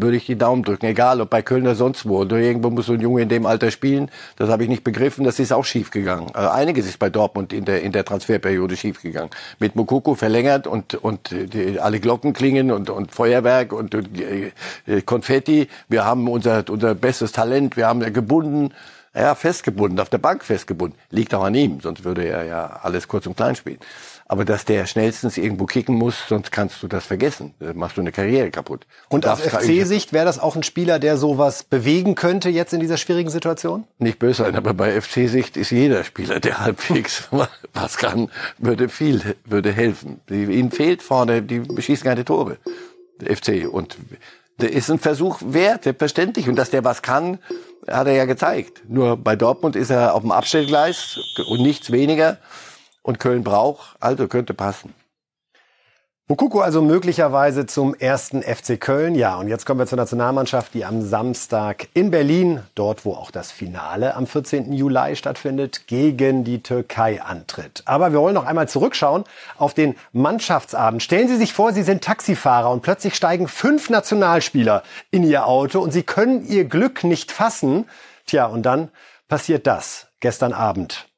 [0.00, 2.20] Würde ich die Daumen drücken, egal ob bei Köln oder sonst wo.
[2.20, 4.12] Und irgendwo muss so ein Junge in dem Alter spielen.
[4.36, 5.24] Das habe ich nicht begriffen.
[5.24, 6.28] Das ist auch schief gegangen.
[6.34, 9.30] Also einiges ist bei Dortmund in der, in der Transferperiode schief gegangen.
[9.58, 15.02] Mit Mokoko verlängert und, und die, alle Glocken klingen und, und Feuerwerk und, und äh,
[15.02, 15.66] Konfetti.
[15.88, 17.76] Wir haben unser, unser bestes Talent.
[17.76, 18.72] Wir haben gebunden.
[19.18, 20.96] Ja, festgebunden, auf der Bank festgebunden.
[21.10, 23.80] Liegt auch an ihm, sonst würde er ja alles kurz und klein spielen.
[24.26, 27.54] Aber dass der schnellstens irgendwo kicken muss, sonst kannst du das vergessen.
[27.58, 28.86] Da machst du eine Karriere kaputt.
[29.08, 32.96] Und aus FC-Sicht wäre das auch ein Spieler, der sowas bewegen könnte jetzt in dieser
[32.96, 33.84] schwierigen Situation?
[33.98, 37.28] nicht böse sein, aber bei FC-Sicht ist jeder Spieler, der halbwegs
[37.72, 40.20] was kann, würde viel, würde helfen.
[40.30, 42.58] Ihnen fehlt vorne, die schießen keine Tore,
[43.20, 43.66] FC.
[43.68, 43.96] Und
[44.60, 46.48] der ist ein Versuch wert, selbstverständlich.
[46.48, 47.38] Und dass der was kann,
[47.88, 48.82] hat er ja gezeigt.
[48.88, 51.18] Nur bei Dortmund ist er auf dem Abstellgleis
[51.48, 52.38] und nichts weniger.
[53.02, 54.92] Und Köln braucht, also könnte passen.
[56.30, 59.14] Mokoko also möglicherweise zum ersten FC Köln.
[59.14, 63.30] Ja, und jetzt kommen wir zur Nationalmannschaft, die am Samstag in Berlin, dort wo auch
[63.30, 64.74] das Finale am 14.
[64.74, 67.80] Juli stattfindet, gegen die Türkei antritt.
[67.86, 69.24] Aber wir wollen noch einmal zurückschauen
[69.56, 71.02] auf den Mannschaftsabend.
[71.02, 75.80] Stellen Sie sich vor, Sie sind Taxifahrer und plötzlich steigen fünf Nationalspieler in Ihr Auto
[75.80, 77.86] und Sie können Ihr Glück nicht fassen.
[78.26, 78.90] Tja, und dann
[79.28, 81.08] passiert das gestern Abend.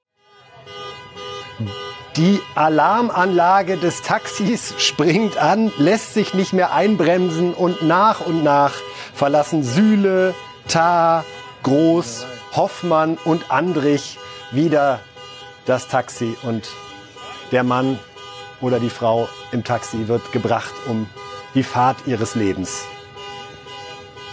[2.17, 8.73] Die Alarmanlage des Taxis springt an, lässt sich nicht mehr einbremsen und nach und nach
[9.15, 10.35] verlassen Süle,
[10.67, 11.25] Tah,
[11.63, 14.19] Groß, Hoffmann und Andrich
[14.51, 14.99] wieder
[15.67, 16.69] das Taxi und
[17.53, 17.99] der Mann
[18.61, 21.07] oder die Frau im Taxi wird gebracht um
[21.55, 22.83] die Fahrt ihres Lebens.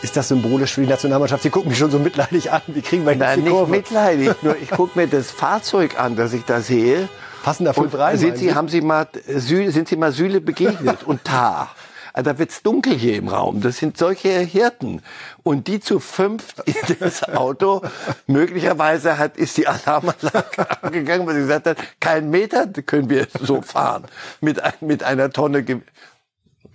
[0.01, 1.43] Ist das symbolisch für die Nationalmannschaft?
[1.43, 2.61] Sie gucken mich schon so mitleidig an.
[2.67, 3.71] Wie kriegen wir Nein, nicht Kurve?
[3.71, 4.31] mitleidig.
[4.41, 7.07] Nur ich gucke mir das Fahrzeug an, das ich da sehe.
[7.43, 8.17] Passen da fünf Und rein?
[8.17, 11.71] sind Sie, haben Sie mal sind Sie mal Süle begegnet und Tar?
[12.13, 13.62] Also Da wird's dunkel hier im Raum.
[13.62, 15.02] Das sind solche Hirten.
[15.43, 17.82] Und die zu fünft in das Auto,
[18.26, 23.62] möglicherweise hat, ist die Alarmanlage angegangen, weil sie gesagt hat, keinen Meter können wir so
[23.62, 24.06] fahren.
[24.41, 25.82] Mit, mit einer Tonne, Ge-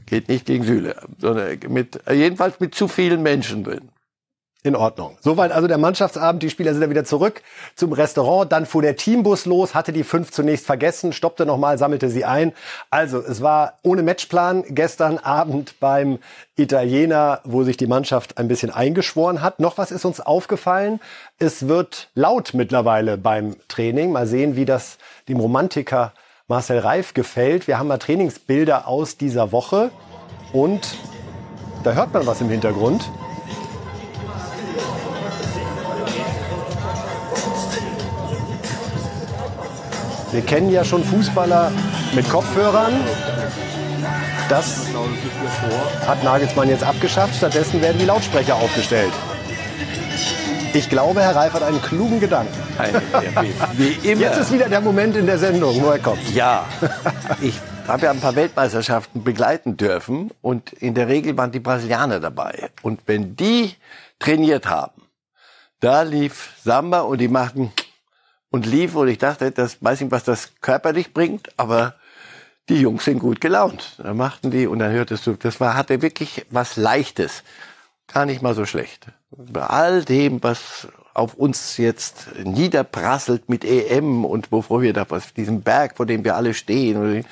[0.07, 3.89] geht nicht gegen Süle, sondern mit, jedenfalls mit zu vielen Menschen drin.
[4.65, 5.19] In Ordnung.
[5.21, 6.41] Soweit also der Mannschaftsabend.
[6.41, 7.43] Die Spieler sind dann wieder zurück
[7.75, 8.53] zum Restaurant.
[8.53, 12.53] Dann fuhr der Teambus los, hatte die fünf zunächst vergessen, stoppte nochmal, sammelte sie ein.
[12.89, 16.21] Also es war ohne Matchplan gestern Abend beim
[16.55, 19.59] Italiener, wo sich die Mannschaft ein bisschen eingeschworen hat.
[19.59, 21.01] Noch was ist uns aufgefallen.
[21.41, 24.13] Es wird laut mittlerweile beim Training.
[24.13, 24.99] Mal sehen, wie das
[25.29, 26.13] dem Romantiker
[26.47, 27.67] Marcel Reif gefällt.
[27.67, 29.91] Wir haben mal Trainingsbilder aus dieser Woche
[30.53, 30.99] und
[31.83, 33.11] da hört man was im Hintergrund.
[40.33, 41.71] Wir kennen ja schon Fußballer
[42.15, 42.95] mit Kopfhörern.
[44.49, 44.87] Das
[46.07, 47.37] hat Nagelsmann jetzt abgeschafft.
[47.37, 49.13] Stattdessen werden die Lautsprecher aufgestellt.
[50.73, 52.55] Ich glaube, Herr Reif hat einen klugen Gedanken.
[53.75, 54.23] Wie immer.
[54.23, 56.35] Jetzt ist wieder der Moment in der Sendung, wo er kommt.
[56.35, 56.65] Ja,
[57.43, 62.21] ich habe ja ein paar Weltmeisterschaften begleiten dürfen und in der Regel waren die Brasilianer
[62.21, 62.71] dabei.
[62.81, 63.75] Und wenn die
[64.19, 65.03] trainiert haben,
[65.81, 67.71] da lief Samba und die machten
[68.53, 71.95] und lief und ich dachte, das weiß nicht, was das körperlich bringt, aber
[72.69, 73.97] die Jungs sind gut gelaunt.
[73.99, 77.43] Da machten die und dann hörtest du, das war hatte wirklich was Leichtes,
[78.07, 79.07] gar nicht mal so schlecht.
[79.31, 85.35] Bei all dem, was auf uns jetzt niederprasselt mit EM und wovor wir da was,
[85.35, 87.25] diesem Berg, vor dem wir alle stehen,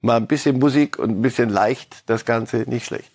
[0.00, 3.12] mal ein bisschen Musik und ein bisschen leicht, das Ganze nicht schlecht.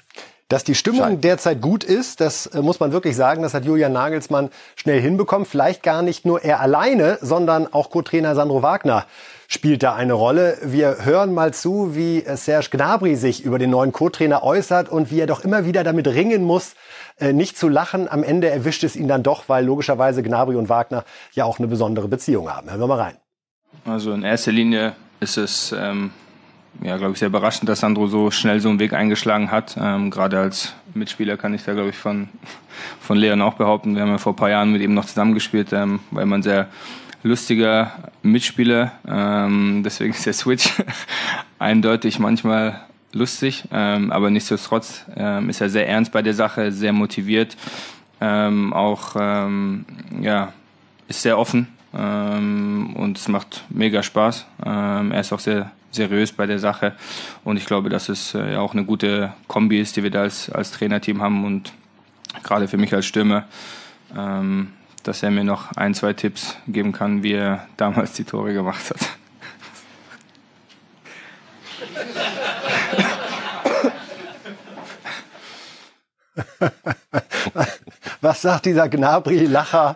[0.49, 1.21] Dass die Stimmung Schein.
[1.21, 5.45] derzeit gut ist, das äh, muss man wirklich sagen, das hat Julian Nagelsmann schnell hinbekommen.
[5.45, 9.05] Vielleicht gar nicht nur er alleine, sondern auch Co-Trainer Sandro Wagner
[9.49, 10.57] spielt da eine Rolle.
[10.61, 15.11] Wir hören mal zu, wie äh, Serge Gnabry sich über den neuen Co-Trainer äußert und
[15.11, 16.75] wie er doch immer wieder damit ringen muss,
[17.19, 18.09] äh, nicht zu lachen.
[18.09, 21.67] Am Ende erwischt es ihn dann doch, weil logischerweise Gnabry und Wagner ja auch eine
[21.67, 22.69] besondere Beziehung haben.
[22.69, 23.17] Hören wir mal rein.
[23.83, 26.11] Also in erster Linie ist es, ähm,
[26.81, 29.77] ja, glaube ich, sehr überraschend, dass Sandro so schnell so einen Weg eingeschlagen hat.
[29.79, 32.29] Ähm, Gerade als Mitspieler kann ich da, glaube ich, von,
[32.99, 33.95] von Leon auch behaupten.
[33.95, 36.67] Wir haben ja vor ein paar Jahren mit ihm noch zusammengespielt, ähm, weil man sehr
[37.23, 38.93] lustiger Mitspieler.
[39.07, 40.69] Ähm, deswegen ist der Switch
[41.59, 42.81] eindeutig manchmal
[43.13, 47.57] lustig, ähm, aber nichtsdestotrotz ähm, ist er sehr ernst bei der Sache, sehr motiviert,
[48.21, 49.85] ähm, auch ähm,
[50.21, 50.53] ja,
[51.07, 54.45] ist sehr offen ähm, und es macht mega Spaß.
[54.65, 56.93] Ähm, er ist auch sehr seriös bei der Sache
[57.43, 60.21] und ich glaube, dass es äh, ja auch eine gute Kombi ist, die wir da
[60.21, 61.73] als, als Trainerteam haben und
[62.43, 63.45] gerade für mich als Stürmer,
[64.15, 68.53] ähm, dass er mir noch ein, zwei Tipps geben kann, wie er damals die Tore
[68.53, 69.09] gemacht hat.
[78.27, 79.95] Was sagt dieser Gnabry-Lacher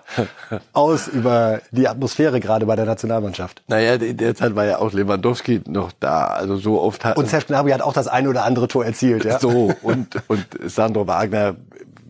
[0.72, 3.62] aus über die Atmosphäre gerade bei der Nationalmannschaft?
[3.67, 6.28] Naja, in der Zeit war ja auch Lewandowski noch da.
[6.28, 9.26] Also so oft hat Und Serge Gnabry hat auch das eine oder andere Tor erzielt.
[9.26, 9.38] Ja?
[9.38, 11.58] so und und Sandro Wagner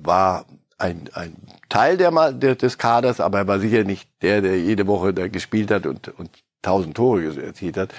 [0.03, 0.45] war
[0.77, 1.37] ein ein
[1.69, 5.27] Teil der, der des Kaders, aber er war sicher nicht der, der jede Woche da
[5.27, 6.29] gespielt hat und und
[6.61, 7.89] tausend Tore erzielt hat.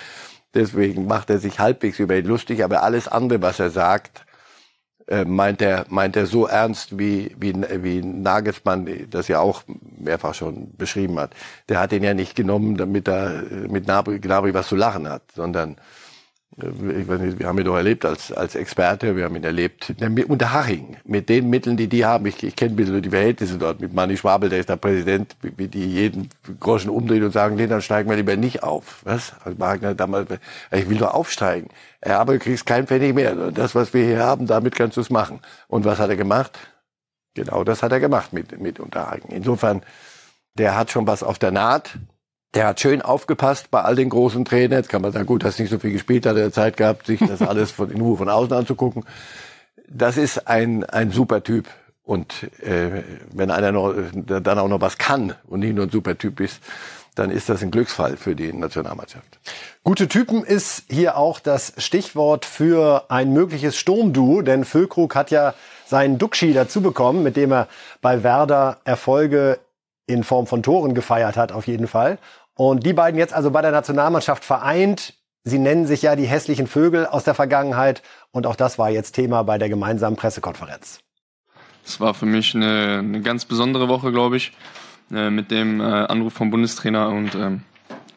[0.54, 4.24] Deswegen macht er sich halbwegs über ihn lustig, aber alles andere, was er sagt,
[5.08, 9.62] äh, meint er meint er so ernst wie wie wie Nagelsmann das ja auch
[9.98, 11.32] mehrfach schon beschrieben hat.
[11.68, 15.22] Der hat ihn ja nicht genommen, damit er äh, mit Gnabry, was zu lachen hat,
[15.34, 15.76] sondern
[16.58, 19.94] ich weiß nicht, wir haben ihn doch erlebt als, als Experte, wir haben ihn erlebt
[20.28, 22.26] unter Haching, mit den Mitteln, die die haben.
[22.26, 25.34] Ich, ich kenne ein bisschen die Verhältnisse dort mit Manni Schwabel, der ist da Präsident,
[25.40, 26.28] wie, wie die jeden
[26.60, 29.00] Groschen umdrehen und sagen, nee, dann steigen wir lieber nicht auf.
[29.04, 29.32] Was?
[29.42, 30.28] Also Wagner damals,
[30.70, 31.70] ich will doch aufsteigen.
[32.04, 33.34] Ja, aber du kriegst keinen Pfennig mehr.
[33.50, 35.40] Das, was wir hier haben, damit kannst du es machen.
[35.68, 36.58] Und was hat er gemacht?
[37.34, 39.30] Genau das hat er gemacht mit, mit Unterhagen.
[39.30, 39.82] Insofern,
[40.54, 41.98] der hat schon was auf der Naht.
[42.54, 44.78] Der hat schön aufgepasst bei all den großen Trainern.
[44.78, 47.20] Jetzt kann man sagen, gut, hast nicht so viel gespielt, hat er Zeit gehabt, sich
[47.20, 49.04] das alles von, in Ruhe von außen anzugucken.
[49.88, 51.68] Das ist ein, ein super Typ.
[52.04, 56.18] Und äh, wenn einer noch, dann auch noch was kann und nicht nur ein super
[56.18, 56.60] Typ ist,
[57.14, 59.38] dann ist das ein Glücksfall für die Nationalmannschaft.
[59.84, 65.54] Gute Typen ist hier auch das Stichwort für ein mögliches Sturmduo, denn Füllkrug hat ja
[65.86, 67.68] seinen Duxi dazu bekommen, mit dem er
[68.00, 69.58] bei Werder Erfolge
[70.06, 72.18] in Form von Toren gefeiert hat, auf jeden Fall.
[72.64, 75.14] Und die beiden jetzt also bei der Nationalmannschaft vereint.
[75.42, 79.16] Sie nennen sich ja die hässlichen Vögel aus der Vergangenheit und auch das war jetzt
[79.16, 81.01] Thema bei der gemeinsamen Pressekonferenz.
[81.85, 84.53] Es war für mich eine, eine ganz besondere Woche, glaube ich,
[85.11, 87.62] äh, mit dem äh, Anruf vom Bundestrainer und ähm,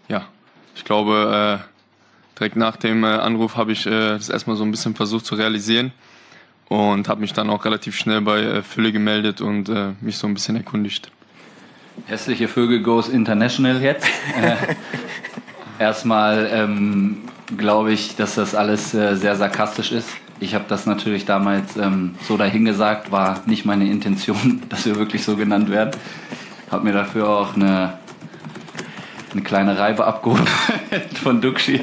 [0.09, 0.27] ja,
[0.75, 4.69] ich glaube, äh, direkt nach dem äh, Anruf habe ich äh, das erstmal so ein
[4.69, 5.91] bisschen versucht zu realisieren
[6.69, 9.69] und habe mich dann auch relativ schnell bei Fülle gemeldet und
[10.01, 11.11] mich so ein bisschen erkundigt.
[12.07, 14.07] Hässliche Vögel goes international jetzt.
[15.77, 17.23] Äh, erstmal ähm,
[17.57, 20.09] glaube ich, dass das alles äh, sehr sarkastisch ist.
[20.39, 25.23] Ich habe das natürlich damals ähm, so dahingesagt, war nicht meine Intention, dass wir wirklich
[25.23, 25.91] so genannt werden.
[26.69, 27.93] Habe mir dafür auch eine,
[29.31, 30.49] eine kleine Reibe abgeholt
[31.23, 31.81] von Duxi,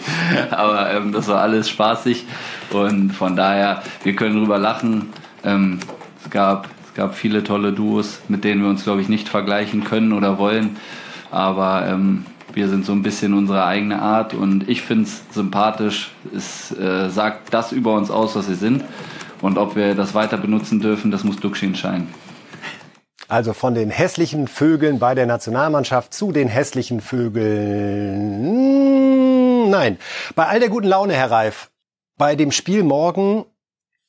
[0.51, 2.27] aber ähm, das war alles spaßig
[2.70, 5.11] und von daher, wir können drüber lachen.
[5.44, 5.79] Ähm,
[6.22, 10.12] es gab gab viele tolle Duos, mit denen wir uns, glaube ich, nicht vergleichen können
[10.12, 10.76] oder wollen.
[11.31, 16.11] Aber ähm, wir sind so ein bisschen unsere eigene Art und ich finde es sympathisch.
[16.35, 18.85] Es äh, sagt das über uns aus, was wir sind.
[19.40, 22.09] Und ob wir das weiter benutzen dürfen, das muss Duxi entscheiden.
[23.28, 28.50] Also von den hässlichen Vögeln bei der Nationalmannschaft zu den hässlichen Vögeln.
[29.70, 29.96] Nein,
[30.35, 31.70] bei all der guten Laune, Herr Reif,
[32.18, 33.46] bei dem Spiel morgen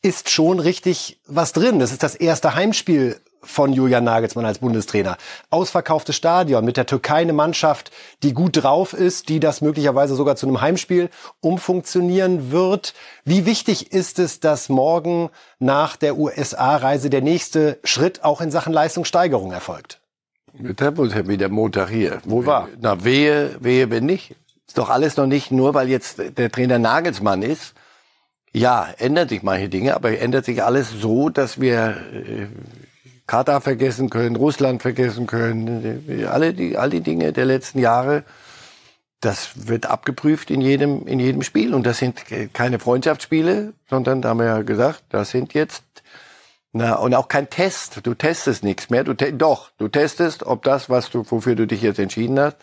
[0.03, 1.79] ist schon richtig was drin.
[1.79, 5.17] Das ist das erste Heimspiel von Julian Nagelsmann als Bundestrainer.
[5.49, 10.35] Ausverkauftes Stadion mit der Türkei eine Mannschaft, die gut drauf ist, die das möglicherweise sogar
[10.35, 11.09] zu einem Heimspiel
[11.41, 12.93] umfunktionieren wird.
[13.25, 18.73] Wie wichtig ist es, dass morgen nach der USA-Reise der nächste Schritt auch in Sachen
[18.73, 19.99] Leistungssteigerung erfolgt?
[20.53, 22.21] Da muss ja wieder Montag hier.
[22.25, 22.69] Wo war?
[22.79, 24.35] Na, wehe, wehe, wenn nicht.
[24.67, 27.73] Ist doch alles noch nicht nur, weil jetzt der Trainer Nagelsmann ist
[28.53, 32.47] ja, ändern sich manche Dinge, aber ändert sich alles so, dass wir äh,
[33.25, 38.23] Katar vergessen können, Russland vergessen können, äh, alle die, all die Dinge der letzten Jahre.
[39.21, 41.73] Das wird abgeprüft in jedem, in jedem Spiel.
[41.73, 45.83] Und das sind keine Freundschaftsspiele, sondern, da haben wir ja gesagt, das sind jetzt,
[46.73, 48.05] na, und auch kein Test.
[48.05, 49.03] Du testest nichts mehr.
[49.03, 52.57] Du te doch, du testest, ob das, was du, wofür du dich jetzt entschieden hast,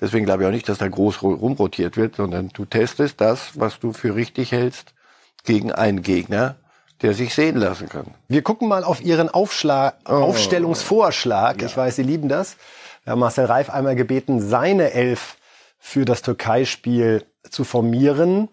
[0.00, 3.80] deswegen glaube ich auch nicht, dass da groß rumrotiert wird, sondern du testest das, was
[3.80, 4.94] du für richtig hältst,
[5.46, 6.56] gegen einen Gegner,
[7.02, 8.06] der sich sehen lassen kann.
[8.28, 10.12] Wir gucken mal auf Ihren Aufschlag, oh.
[10.12, 11.60] Aufstellungsvorschlag.
[11.60, 11.66] Ja.
[11.66, 12.56] Ich weiß, Sie lieben das.
[13.04, 15.36] Wir haben Marcel Reif einmal gebeten, seine Elf
[15.78, 18.48] für das Türkei-Spiel zu formieren.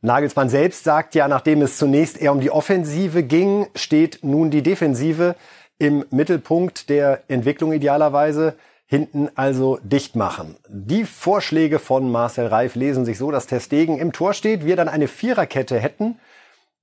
[0.00, 4.62] Nagelsmann selbst sagt ja, nachdem es zunächst eher um die Offensive ging, steht nun die
[4.62, 5.34] Defensive
[5.78, 8.54] im Mittelpunkt der Entwicklung idealerweise.
[8.86, 10.56] Hinten also dicht machen.
[10.66, 14.88] Die Vorschläge von Marcel Reif lesen sich so, dass Testegen im Tor steht, wir dann
[14.88, 16.18] eine Viererkette hätten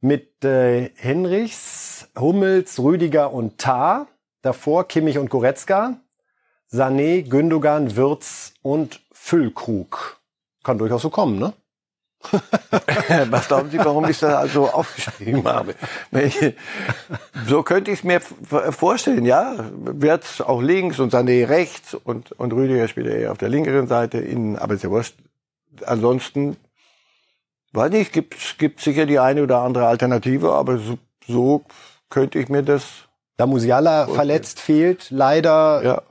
[0.05, 4.07] mit äh, Henrichs, Hummels, Rüdiger und Tar.
[4.41, 5.97] Davor Kimmich und Goretzka.
[6.71, 10.17] Sané, Gündogan, Würz und Füllkrug.
[10.63, 11.53] Kann durchaus so kommen, ne?
[13.29, 15.75] Was glauben Sie, warum ich das also aufgeschrieben habe?
[17.47, 19.55] so könnte ich es mir vorstellen, ja.
[19.73, 24.19] Wird auch links und Sané rechts und, und Rüdiger spielt eher auf der linkeren Seite,
[24.19, 25.15] innen, aber ist ja wurscht.
[25.85, 26.57] Ansonsten
[27.75, 31.63] Weiß nicht, gibt gibt sicher die eine oder andere Alternative, aber so, so
[32.09, 32.83] könnte ich mir das.
[33.37, 36.01] Da Musiala verletzt fehlt, leider ja.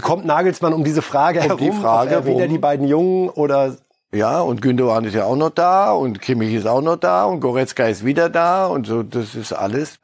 [0.00, 1.58] kommt Nagelsmann um diese Frage um herum.
[1.60, 3.76] Die Frage, weder die beiden Jungen oder
[4.10, 7.40] ja, und Gündogan ist ja auch noch da und Kimmich ist auch noch da und
[7.40, 9.98] Goretzka ist wieder da und so, das ist alles.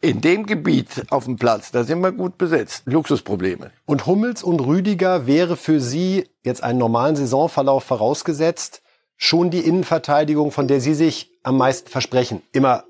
[0.00, 2.84] In dem Gebiet auf dem Platz, da sind wir gut besetzt.
[2.86, 3.72] Luxusprobleme.
[3.84, 8.80] Und Hummels und Rüdiger wäre für Sie jetzt einen normalen Saisonverlauf vorausgesetzt,
[9.18, 12.40] schon die Innenverteidigung, von der Sie sich am meisten versprechen.
[12.52, 12.84] Immer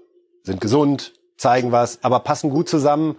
[0.45, 3.17] sind gesund, zeigen was, aber passen gut zusammen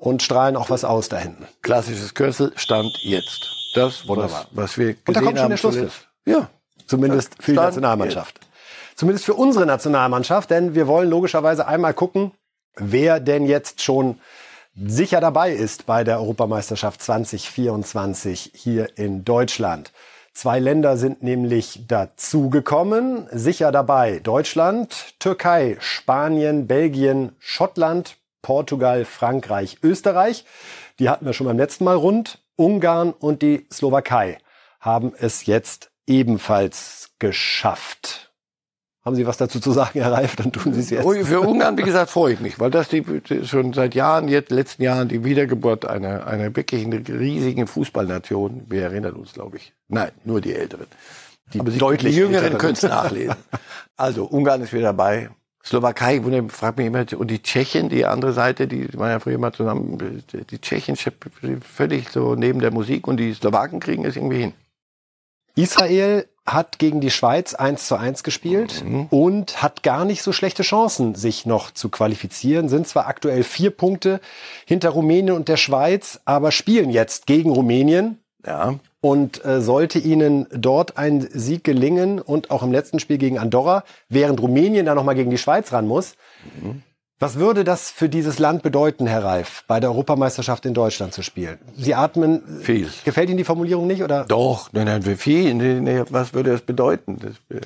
[0.00, 1.46] und strahlen auch was aus da hinten.
[1.62, 3.54] Klassisches Kürzel stand jetzt.
[3.74, 4.46] Das, Wunderbar.
[4.52, 5.76] Was, was wir gesehen und da kommt schon der Schluss.
[6.24, 6.50] Ja.
[6.86, 8.38] Zumindest für die Nationalmannschaft.
[8.40, 8.48] Jetzt.
[8.96, 12.32] Zumindest für unsere Nationalmannschaft, denn wir wollen logischerweise einmal gucken,
[12.74, 14.18] wer denn jetzt schon
[14.74, 19.92] sicher dabei ist bei der Europameisterschaft 2024 hier in Deutschland.
[20.40, 30.44] Zwei Länder sind nämlich dazugekommen, sicher dabei Deutschland, Türkei, Spanien, Belgien, Schottland, Portugal, Frankreich, Österreich.
[31.00, 32.38] Die hatten wir schon beim letzten Mal rund.
[32.54, 34.38] Ungarn und die Slowakei
[34.78, 38.27] haben es jetzt ebenfalls geschafft.
[39.08, 40.36] Haben Sie was dazu zu sagen, Herr Reif?
[40.36, 41.26] Dann tun Sie es jetzt.
[41.26, 43.02] Für Ungarn, wie gesagt, freue ich mich, weil das die,
[43.42, 48.66] schon seit Jahren, jetzt letzten Jahren die Wiedergeburt einer, einer wirklich riesigen Fußballnation.
[48.68, 49.72] Wir erinnern uns, glaube ich.
[49.88, 50.84] Nein, nur die Älteren.
[51.54, 53.36] Die, Aber deutlich die Jüngeren können es nachlesen.
[53.96, 55.30] Also, Ungarn ist wieder dabei.
[55.64, 59.38] Slowakei, wo fragt mich immer, und die Tschechen, die andere Seite, die waren ja früher
[59.38, 64.40] mal zusammen, die Tschechen völlig so neben der Musik und die Slowaken kriegen es irgendwie
[64.40, 64.52] hin.
[65.56, 69.06] Israel hat gegen die Schweiz 1 zu 1 gespielt mhm.
[69.10, 72.68] und hat gar nicht so schlechte Chancen, sich noch zu qualifizieren.
[72.68, 74.20] Sind zwar aktuell vier Punkte
[74.66, 78.18] hinter Rumänien und der Schweiz, aber spielen jetzt gegen Rumänien.
[78.46, 78.74] Ja.
[79.00, 83.84] Und äh, sollte ihnen dort ein Sieg gelingen und auch im letzten Spiel gegen Andorra,
[84.08, 86.14] während Rumänien dann nochmal gegen die Schweiz ran muss,
[86.60, 86.82] mhm.
[87.20, 91.22] Was würde das für dieses Land bedeuten, Herr Reif, bei der Europameisterschaft in Deutschland zu
[91.22, 91.58] spielen?
[91.76, 92.60] Sie atmen.
[92.60, 92.88] Viel.
[93.04, 94.24] Gefällt Ihnen die Formulierung nicht, oder?
[94.24, 95.52] Doch, nein, nein, viel.
[95.54, 97.18] Nee, nee, was würde das bedeuten?
[97.18, 97.60] Das,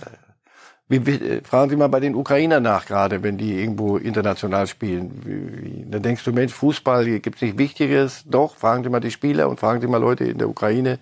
[0.89, 5.21] wie, wie, fragen Sie mal bei den Ukrainern nach, gerade wenn die irgendwo international spielen.
[5.25, 8.25] Wie, da denkst du, Mensch, Fußball, gibt es nicht Wichtigeres?
[8.27, 10.99] Doch, fragen Sie mal die Spieler und fragen Sie mal Leute in der Ukraine,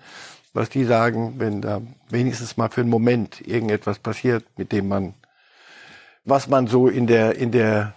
[0.55, 5.15] was die sagen, wenn da wenigstens mal für einen Moment irgendetwas passiert, mit dem man,
[6.25, 7.95] was man so in der, in der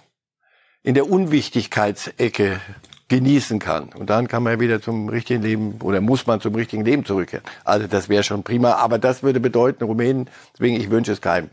[0.83, 2.59] in der Unwichtigkeitsecke
[3.07, 3.89] genießen kann.
[3.89, 7.45] Und dann kann man wieder zum richtigen Leben oder muss man zum richtigen Leben zurückkehren.
[7.63, 8.73] Also das wäre schon prima.
[8.73, 11.49] Aber das würde bedeuten, Rumänen, deswegen ich wünsche es keinem.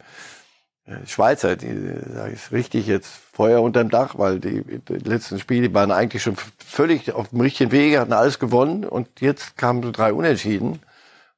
[0.87, 1.69] Äh, Schweizer, die
[2.13, 6.37] sage ich richtig jetzt Feuer unterm Dach, weil die, die, letzten Spiele waren eigentlich schon
[6.59, 10.81] völlig auf dem richtigen Wege, hatten alles gewonnen und jetzt kamen so drei Unentschieden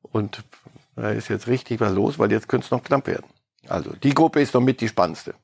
[0.03, 0.43] und
[0.97, 3.27] da ist jetzt richtig was los, weil jetzt könnte es noch knapp werden.
[3.69, 5.35] Also die Gruppe ist noch mit die spannendste.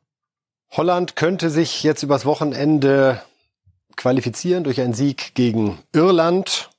[0.71, 3.23] Holland könnte sich jetzt übers Wochenende
[3.97, 6.71] qualifizieren durch einen Sieg gegen Irland.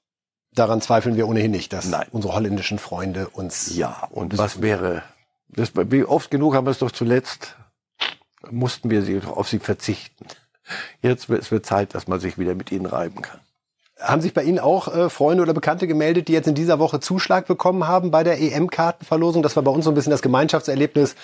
[0.53, 2.07] Daran zweifeln wir ohnehin nicht, dass Nein.
[2.11, 3.75] unsere holländischen Freunde uns.
[3.75, 5.03] Ja, und was wäre,
[5.49, 7.55] das, wie oft genug haben wir es doch zuletzt,
[8.49, 10.25] mussten wir sie, auf sie verzichten.
[11.01, 13.39] Jetzt es wird Zeit, dass man sich wieder mit ihnen reiben kann.
[13.99, 17.01] Haben sich bei Ihnen auch äh, Freunde oder Bekannte gemeldet, die jetzt in dieser Woche
[17.01, 19.43] Zuschlag bekommen haben bei der EM-Kartenverlosung?
[19.43, 21.15] Das war bei uns so ein bisschen das Gemeinschaftserlebnis.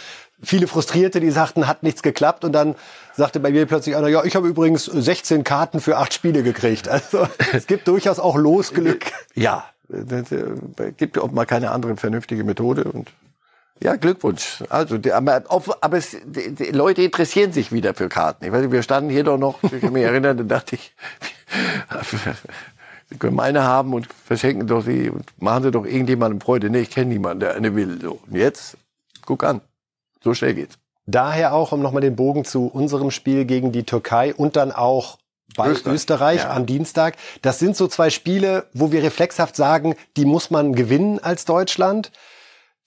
[0.41, 2.43] Viele Frustrierte, die sagten, hat nichts geklappt.
[2.43, 2.75] Und dann
[3.15, 6.87] sagte bei mir plötzlich einer, ja, ich habe übrigens 16 Karten für acht Spiele gekriegt.
[6.89, 9.05] Also es gibt durchaus auch Losglück.
[9.33, 12.85] Ja, es äh, gibt auch mal keine andere vernünftige Methode.
[12.85, 13.11] Und
[13.81, 14.63] ja, Glückwunsch.
[14.69, 15.43] Also, aber,
[15.81, 18.45] aber es, die, die Leute interessieren sich wieder für Karten.
[18.45, 20.93] Ich weiß nicht, wir standen hier doch noch, ich kann mich erinnern, da dachte ich,
[23.09, 26.69] Sie können meine haben und verschenken doch sie und machen Sie doch irgendjemandem Freude.
[26.69, 27.99] Nee, ich kenne niemanden, der eine will.
[28.01, 28.19] So.
[28.25, 28.77] Und jetzt,
[29.25, 29.61] guck an.
[30.25, 30.79] So schnell geht's.
[31.05, 35.19] Daher auch, um nochmal den Bogen zu unserem Spiel gegen die Türkei und dann auch
[35.55, 36.49] bei Österreich, Österreich ja.
[36.49, 37.15] am Dienstag.
[37.43, 42.11] Das sind so zwei Spiele, wo wir reflexhaft sagen, die muss man gewinnen als Deutschland.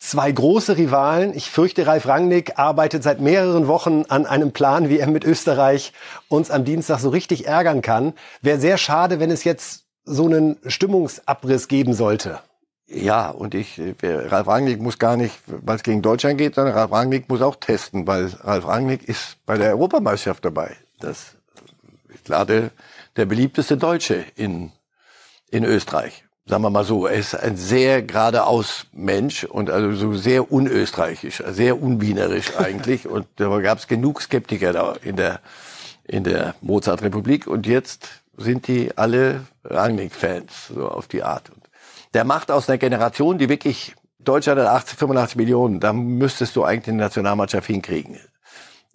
[0.00, 1.32] Zwei große Rivalen.
[1.32, 5.92] Ich fürchte, Ralf Rangnick arbeitet seit mehreren Wochen an einem Plan, wie er mit Österreich
[6.28, 8.14] uns am Dienstag so richtig ärgern kann.
[8.42, 12.40] Wäre sehr schade, wenn es jetzt so einen Stimmungsabriss geben sollte.
[12.90, 16.90] Ja, und ich, Ralf Rangnick muss gar nicht, weil es gegen Deutschland geht, sondern Ralf
[16.90, 20.74] Rangnick muss auch testen, weil Ralf Rangnick ist bei der Europameisterschaft dabei.
[20.98, 21.36] Das
[22.08, 22.70] ist klar der,
[23.16, 24.72] der beliebteste Deutsche in,
[25.50, 30.14] in Österreich sagen wir mal so, er ist ein sehr geradeaus Mensch und also so
[30.14, 33.06] sehr unösterreichisch, sehr unwienerisch eigentlich.
[33.06, 35.40] und da gab es genug Skeptiker da in der,
[36.04, 37.46] in der Mozart-Republik.
[37.46, 41.50] Und jetzt sind die alle Rangnick-Fans, so auf die Art.
[42.14, 46.64] Der macht aus einer Generation, die wirklich Deutschland hat 80, 85 Millionen, da müsstest du
[46.64, 48.18] eigentlich eine Nationalmannschaft hinkriegen.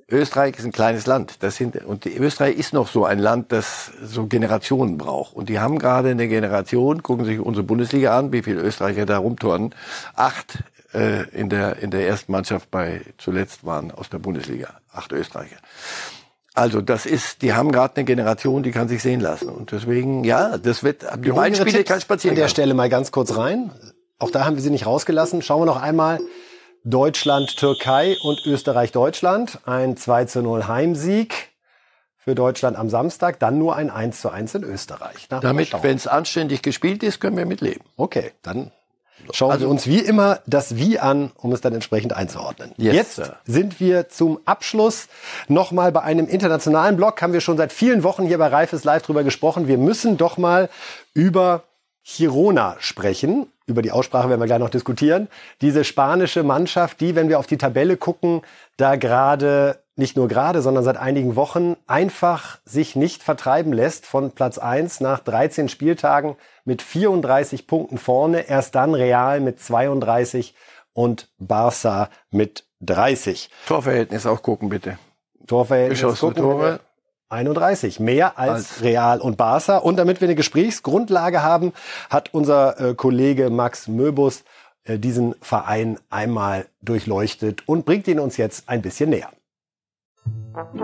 [0.10, 1.42] Österreich ist ein kleines Land.
[1.42, 5.34] Das sind, und Österreich ist noch so ein Land, das so Generationen braucht.
[5.34, 9.18] Und die haben gerade eine Generation, gucken sich unsere Bundesliga an, wie viele Österreicher da
[9.18, 9.74] rumturnen.
[10.16, 14.76] Acht äh, in, der, in der ersten Mannschaft bei zuletzt waren aus der Bundesliga.
[14.92, 15.58] Acht Österreicher.
[16.54, 19.50] Also das ist, die haben gerade eine Generation, die kann sich sehen lassen.
[19.50, 22.36] Und deswegen, ja, das wird, die beiden Spiele kann spazieren.
[22.36, 23.72] An der Stelle mal ganz kurz rein.
[24.20, 25.42] Auch da haben wir sie nicht rausgelassen.
[25.42, 26.20] Schauen wir noch einmal
[26.84, 29.60] Deutschland, Türkei und Österreich, Deutschland.
[29.66, 31.54] Ein 2 zu 0 Heimsieg
[32.18, 35.28] für Deutschland am Samstag, dann nur ein 1 zu 1 in Österreich.
[35.28, 37.84] Damit, wenn es anständig gespielt ist, können wir mitleben.
[37.98, 38.72] Okay, dann
[39.32, 42.72] schauen also, wir uns wie immer das Wie an, um es dann entsprechend einzuordnen.
[42.78, 43.38] Yes, Jetzt sir.
[43.46, 45.08] sind wir zum Abschluss
[45.48, 47.22] nochmal bei einem internationalen Blog.
[47.22, 49.68] Haben wir schon seit vielen Wochen hier bei Reifes Live drüber gesprochen.
[49.68, 50.70] Wir müssen doch mal
[51.14, 51.64] über
[52.04, 53.48] Girona sprechen.
[53.66, 55.30] Über die Aussprache werden wir gleich noch diskutieren.
[55.62, 58.42] Diese spanische Mannschaft, die, wenn wir auf die Tabelle gucken,
[58.76, 64.32] da gerade, nicht nur gerade, sondern seit einigen Wochen einfach sich nicht vertreiben lässt von
[64.32, 66.36] Platz 1 nach 13 Spieltagen
[66.66, 68.50] mit 34 Punkten vorne.
[68.50, 70.56] Erst dann Real mit 32
[70.94, 73.50] und Barca mit 30.
[73.68, 74.98] Torverhältnis auch gucken, bitte.
[75.48, 76.44] Torverhältnis gucken.
[76.44, 76.80] Tore.
[77.30, 79.78] 31, mehr als, als, Real und Barca.
[79.78, 81.74] Und damit wir eine Gesprächsgrundlage haben,
[82.10, 84.44] hat unser äh, Kollege Max Möbus
[84.84, 89.32] äh, diesen Verein einmal durchleuchtet und bringt ihn uns jetzt ein bisschen näher.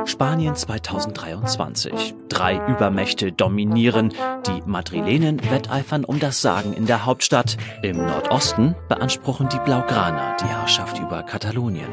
[0.06, 2.16] Spanien 2023.
[2.30, 4.14] Drei Übermächte dominieren.
[4.48, 7.58] Die Madrilenen wetteifern um das Sagen in der Hauptstadt.
[7.84, 11.90] Im Nordosten beanspruchen die Blaugrana die Herrschaft über Katalonien.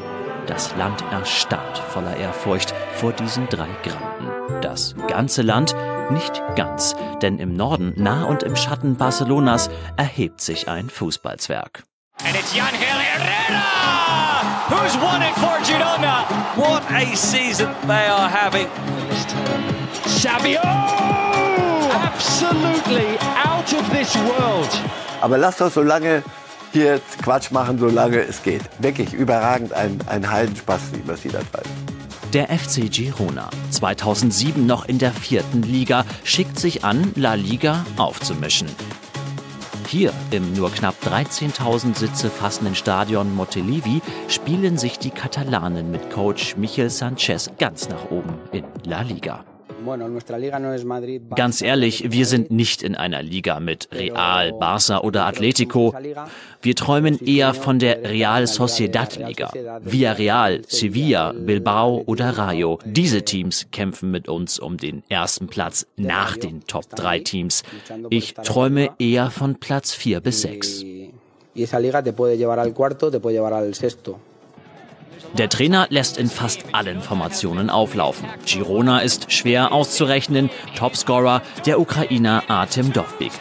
[0.47, 4.61] Das Land erstarrt voller Ehrfurcht vor diesen drei Granden.
[4.63, 5.75] Das ganze Land
[6.11, 11.83] nicht ganz, denn im Norden, nah und im Schatten Barcelonas, erhebt sich ein Fußballzwerg.
[12.25, 13.61] And it's Jan Herrera,
[14.71, 16.25] who's won it for Girona.
[16.57, 18.69] What a season they are having.
[20.07, 21.91] Xavi, oh!
[21.93, 24.71] Absolutely out of this world.
[25.21, 26.23] Aber lasst uns so lange
[26.73, 28.63] hier Quatsch machen, solange es geht.
[28.79, 31.71] Wirklich überragend, ein, ein Heidenspaß, was sie da treiben.
[32.33, 38.69] Der FC Girona, 2007 noch in der vierten Liga, schickt sich an, La Liga aufzumischen.
[39.89, 46.57] Hier im nur knapp 13.000 Sitze fassenden Stadion Montelivi spielen sich die Katalanen mit Coach
[46.57, 49.45] Michel Sanchez ganz nach oben in La Liga.
[51.35, 55.95] Ganz ehrlich, wir sind nicht in einer Liga mit Real, Barça oder Atletico.
[56.63, 59.51] Wir träumen eher von der Real Sociedad Liga.
[59.83, 62.79] Villarreal, Sevilla, Bilbao oder Rayo.
[62.85, 67.63] Diese Teams kämpfen mit uns um den ersten Platz nach den Top 3 Teams.
[68.11, 70.85] Ich träume eher von Platz 4 bis 6.
[75.39, 78.29] Der Trainer lässt in fast allen Formationen auflaufen.
[78.47, 80.51] Girona ist schwer auszurechnen.
[80.77, 83.33] Topscorer der Ukrainer Artem Dovbik.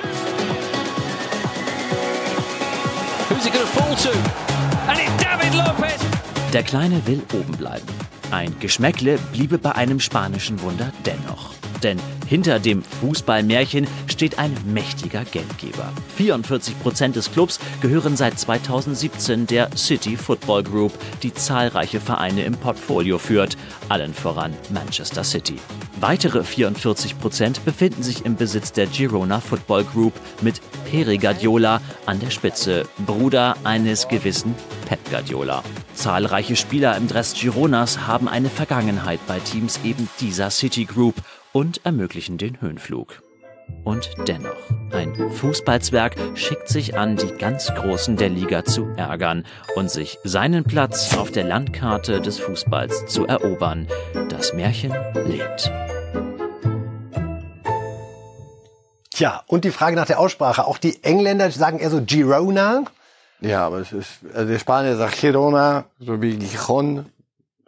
[6.53, 7.88] Der Kleine will oben bleiben.
[8.32, 11.53] Ein Geschmäckle bliebe bei einem spanischen Wunder dennoch.
[11.84, 15.91] Denn hinter dem Fußballmärchen steht ein mächtiger Geldgeber.
[16.15, 22.53] 44 Prozent des Clubs gehören seit 2017 der City Football Group, die zahlreiche Vereine im
[22.53, 23.57] Portfolio führt,
[23.89, 25.55] allen voran Manchester City.
[25.99, 32.19] Weitere 44 Prozent befinden sich im Besitz der Girona Football Group mit Peri Guardiola an
[32.19, 34.55] der Spitze, Bruder eines gewissen
[34.88, 35.63] Pep Guardiola.
[35.93, 41.15] Zahlreiche Spieler im Dress Gironas haben eine Vergangenheit bei Teams eben dieser City Group
[41.56, 43.24] und ermöglichen den Höhenflug.
[43.86, 49.45] Und dennoch, ein Fußballzwerg schickt sich an, die ganz Großen der Liga zu ärgern
[49.78, 53.88] und sich seinen Platz auf der Landkarte des Fußballs zu erobern.
[54.28, 54.93] Das Märchen
[55.26, 55.72] lebt.
[59.12, 60.68] Tja, und die Frage nach der Aussprache.
[60.68, 62.84] Auch die Engländer sagen eher so Girona.
[63.39, 67.06] Ja, aber es ist, also der Spanier sagt Girona, so wie Gijon,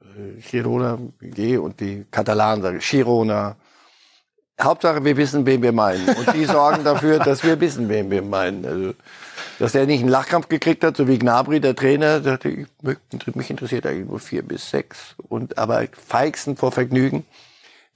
[0.01, 3.55] äh, Girona, G, und die Katalanen sagen Girona.
[4.59, 6.07] Hauptsache, wir wissen, wen wir meinen.
[6.09, 8.65] Und die sorgen dafür, dass wir wissen, wen wir meinen.
[8.65, 8.93] Also,
[9.59, 12.67] dass er nicht einen Lachkampf gekriegt hat, so wie Gnabry, der Trainer, dachte ich,
[13.35, 15.15] mich interessiert eigentlich nur vier bis sechs.
[15.29, 17.25] Und aber feigsten vor Vergnügen.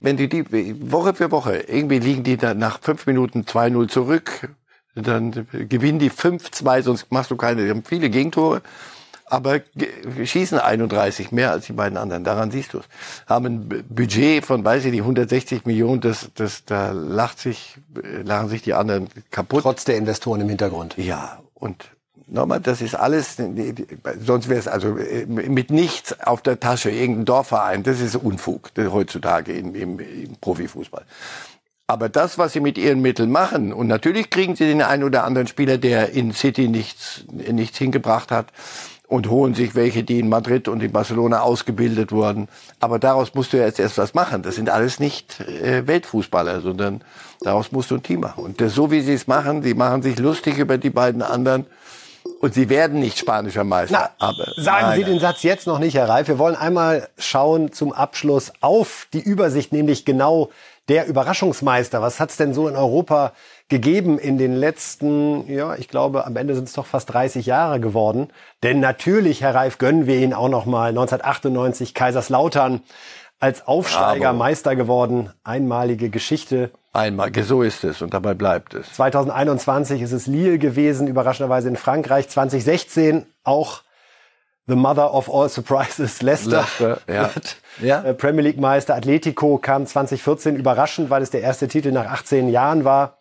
[0.00, 4.48] Wenn die, die Woche für Woche, irgendwie liegen die dann nach fünf Minuten 2-0 zurück,
[4.94, 8.62] dann gewinnen die 5-2, sonst machst du keine, die haben viele Gegentore
[9.32, 9.60] aber
[10.22, 12.22] schießen 31 mehr als die beiden anderen.
[12.22, 12.84] Daran siehst du es.
[13.26, 16.02] Haben ein Budget von, weiß ich nicht, 160 Millionen.
[16.02, 17.78] Das, das, da lacht sich,
[18.24, 19.62] lachen sich die anderen kaputt.
[19.62, 20.98] Trotz der Investoren im Hintergrund.
[20.98, 21.86] Ja, und
[22.26, 23.38] nochmal, das ist alles,
[24.20, 28.70] sonst wäre es also äh, mit nichts auf der Tasche, irgendein Dorfverein, das ist Unfug
[28.76, 31.06] heutzutage im, im, im Profifußball.
[31.86, 35.24] Aber das, was sie mit ihren Mitteln machen, und natürlich kriegen sie den einen oder
[35.24, 38.52] anderen Spieler, der in City nichts, nichts hingebracht hat,
[39.12, 42.48] und holen sich welche, die in Madrid und in Barcelona ausgebildet wurden.
[42.80, 44.42] Aber daraus musst du ja jetzt erst was machen.
[44.42, 47.04] Das sind alles nicht äh, Weltfußballer, sondern
[47.42, 48.42] daraus musst du ein Team machen.
[48.42, 51.66] Und das, so wie sie es machen, sie machen sich lustig über die beiden anderen.
[52.40, 54.12] Und sie werden nicht spanischer Meister.
[54.18, 56.28] Na, aber sagen nein, Sie den Satz jetzt noch nicht, Herr Reif.
[56.28, 60.48] Wir wollen einmal schauen zum Abschluss auf die Übersicht, nämlich genau
[60.88, 62.00] der Überraschungsmeister.
[62.00, 63.32] Was hat's denn so in Europa
[63.72, 67.80] gegeben in den letzten, ja, ich glaube, am Ende sind es doch fast 30 Jahre
[67.80, 68.28] geworden.
[68.62, 72.82] Denn natürlich, Herr Reif, gönnen wir ihn auch noch mal 1998 Kaiserslautern
[73.40, 74.34] als Aufsteiger.
[74.34, 75.30] Meister geworden.
[75.42, 76.70] Einmalige Geschichte.
[76.92, 78.92] Einmal, so ist es und dabei bleibt es.
[78.92, 82.28] 2021 ist es Lille gewesen, überraschenderweise in Frankreich.
[82.28, 83.80] 2016 auch
[84.66, 87.30] The Mother of All Surprises, Leicester, Leicester ja.
[87.80, 88.02] ja.
[88.02, 88.94] Äh, Premier League Meister.
[88.94, 93.16] Atletico kam 2014 überraschend, weil es der erste Titel nach 18 Jahren war.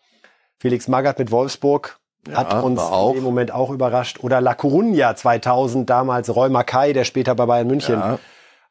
[0.61, 1.97] Felix Magath mit Wolfsburg
[2.27, 2.79] ja, hat uns
[3.15, 4.19] im Moment auch überrascht.
[4.21, 8.19] Oder La Coruña 2000, damals Roy Mackay, der später bei Bayern München ja.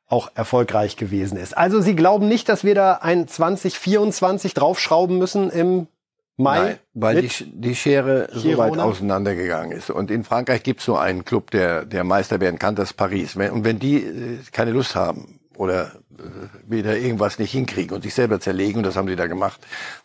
[0.06, 1.58] auch erfolgreich gewesen ist.
[1.58, 5.88] Also Sie glauben nicht, dass wir da ein 2024 draufschrauben müssen im
[6.36, 6.58] Mai?
[6.60, 9.90] Nein, weil die, die Schere so weit auseinandergegangen ist.
[9.90, 12.96] Und in Frankreich gibt es nur einen Club, der, der Meister werden kann, das ist
[12.96, 13.34] Paris.
[13.34, 18.14] Und wenn die äh, keine Lust haben oder äh, wieder irgendwas nicht hinkriegen und sich
[18.14, 18.78] selber zerlegen.
[18.78, 19.60] Und das haben sie da gemacht.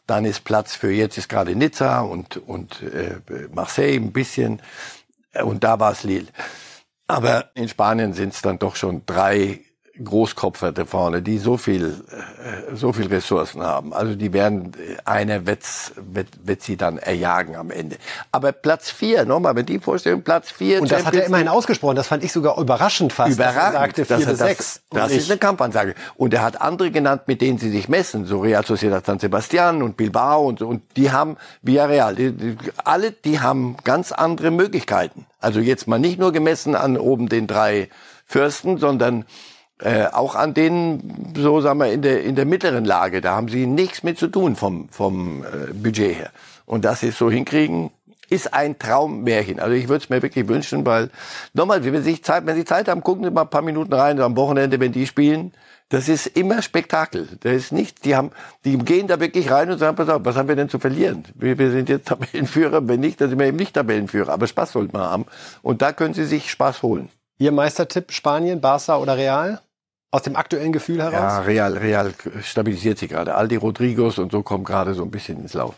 [0.06, 3.22] Dann ist Platz für jetzt ist gerade Nizza und, und äh,
[3.54, 4.62] Marseille ein bisschen.
[5.44, 6.28] Und da war es Lille.
[7.08, 9.62] Aber in Spanien sind es dann doch schon drei
[10.04, 13.94] Großkopfer da vorne, die so viel, äh, so viel Ressourcen haben.
[13.94, 15.62] Also die werden, äh, einer wird,
[15.96, 17.98] wird, wird sie dann erjagen am Ende.
[18.32, 20.82] Aber Platz vier, nochmal, wenn die Vorstellung, Platz vier.
[20.82, 21.96] Und das hat er immerhin ausgesprochen.
[21.96, 23.34] Das fand ich sogar überraschend fast.
[23.34, 23.64] Überraschend.
[23.64, 24.82] Er sagte vier bis das, sechs.
[24.92, 25.96] Das, ist eine Kampfansage.
[26.16, 28.26] Und er hat andere genannt, mit denen sie sich messen.
[28.26, 30.68] So Real Sociedad San Sebastian und Bilbao und so.
[30.68, 35.26] Und die haben, Villarreal, die, die, alle, die haben ganz andere Möglichkeiten.
[35.40, 37.90] Also jetzt mal nicht nur gemessen an oben den drei
[38.26, 39.26] Fürsten, sondern
[39.80, 43.50] äh, auch an denen, so sagen wir, in der, in der mittleren Lage, da haben
[43.50, 46.32] sie nichts mit zu tun vom, vom äh, Budget her.
[46.66, 47.92] Und sie es so hinkriegen,
[48.30, 49.60] ist ein Traummärchen.
[49.60, 51.10] Also ich würde es mir wirklich wünschen, weil
[51.54, 54.20] nochmal, wenn Sie Zeit, wenn Sie Zeit haben, gucken Sie mal ein paar Minuten rein
[54.20, 55.54] am Wochenende, wenn die spielen.
[55.90, 57.28] Das ist immer Spektakel.
[57.42, 58.32] Das ist nicht, die haben,
[58.64, 61.26] die gehen da wirklich rein und sagen, pass auf, was haben wir denn zu verlieren?
[61.36, 64.34] Wir, wir sind jetzt Tabellenführer, wenn nicht, dann sind wir eben nicht Tabellenführer.
[64.34, 65.26] Aber Spaß sollten wir haben.
[65.62, 67.10] Und da können Sie sich Spaß holen.
[67.38, 69.62] Ihr Meistertipp Spanien, Barca oder Real?
[70.12, 71.14] Aus dem aktuellen Gefühl heraus?
[71.14, 73.36] Ja, Real, Real stabilisiert sich gerade.
[73.36, 75.76] Aldi Rodrigos und so kommen gerade so ein bisschen ins Laufen.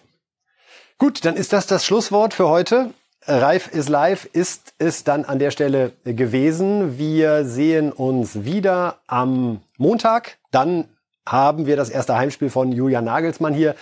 [0.99, 2.91] Gut, dann ist das das Schlusswort für heute.
[3.25, 6.99] Reif is live ist es dann an der Stelle gewesen.
[6.99, 10.37] Wir sehen uns wieder am Montag.
[10.51, 10.85] Dann
[11.25, 13.75] haben wir das erste Heimspiel von Julian Nagelsmann hier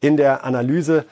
[0.00, 1.06] in der Analyse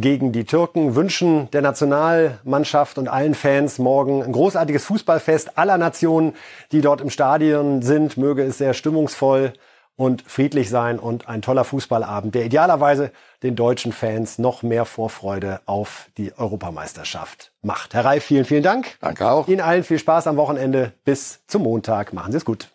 [0.00, 6.34] gegen die Türken, wünschen der Nationalmannschaft und allen Fans morgen ein großartiges Fußballfest aller Nationen,
[6.72, 8.16] die dort im Stadion sind.
[8.16, 9.52] Möge es sehr stimmungsvoll
[9.96, 13.12] und friedlich sein und ein toller Fußballabend, der idealerweise
[13.44, 17.94] den deutschen Fans noch mehr Vorfreude auf die Europameisterschaft macht.
[17.94, 18.96] Herr Reif, vielen, vielen Dank.
[19.00, 19.46] Danke auch.
[19.46, 20.92] Ihnen allen viel Spaß am Wochenende.
[21.04, 22.12] Bis zum Montag.
[22.12, 22.68] Machen Sie es gut.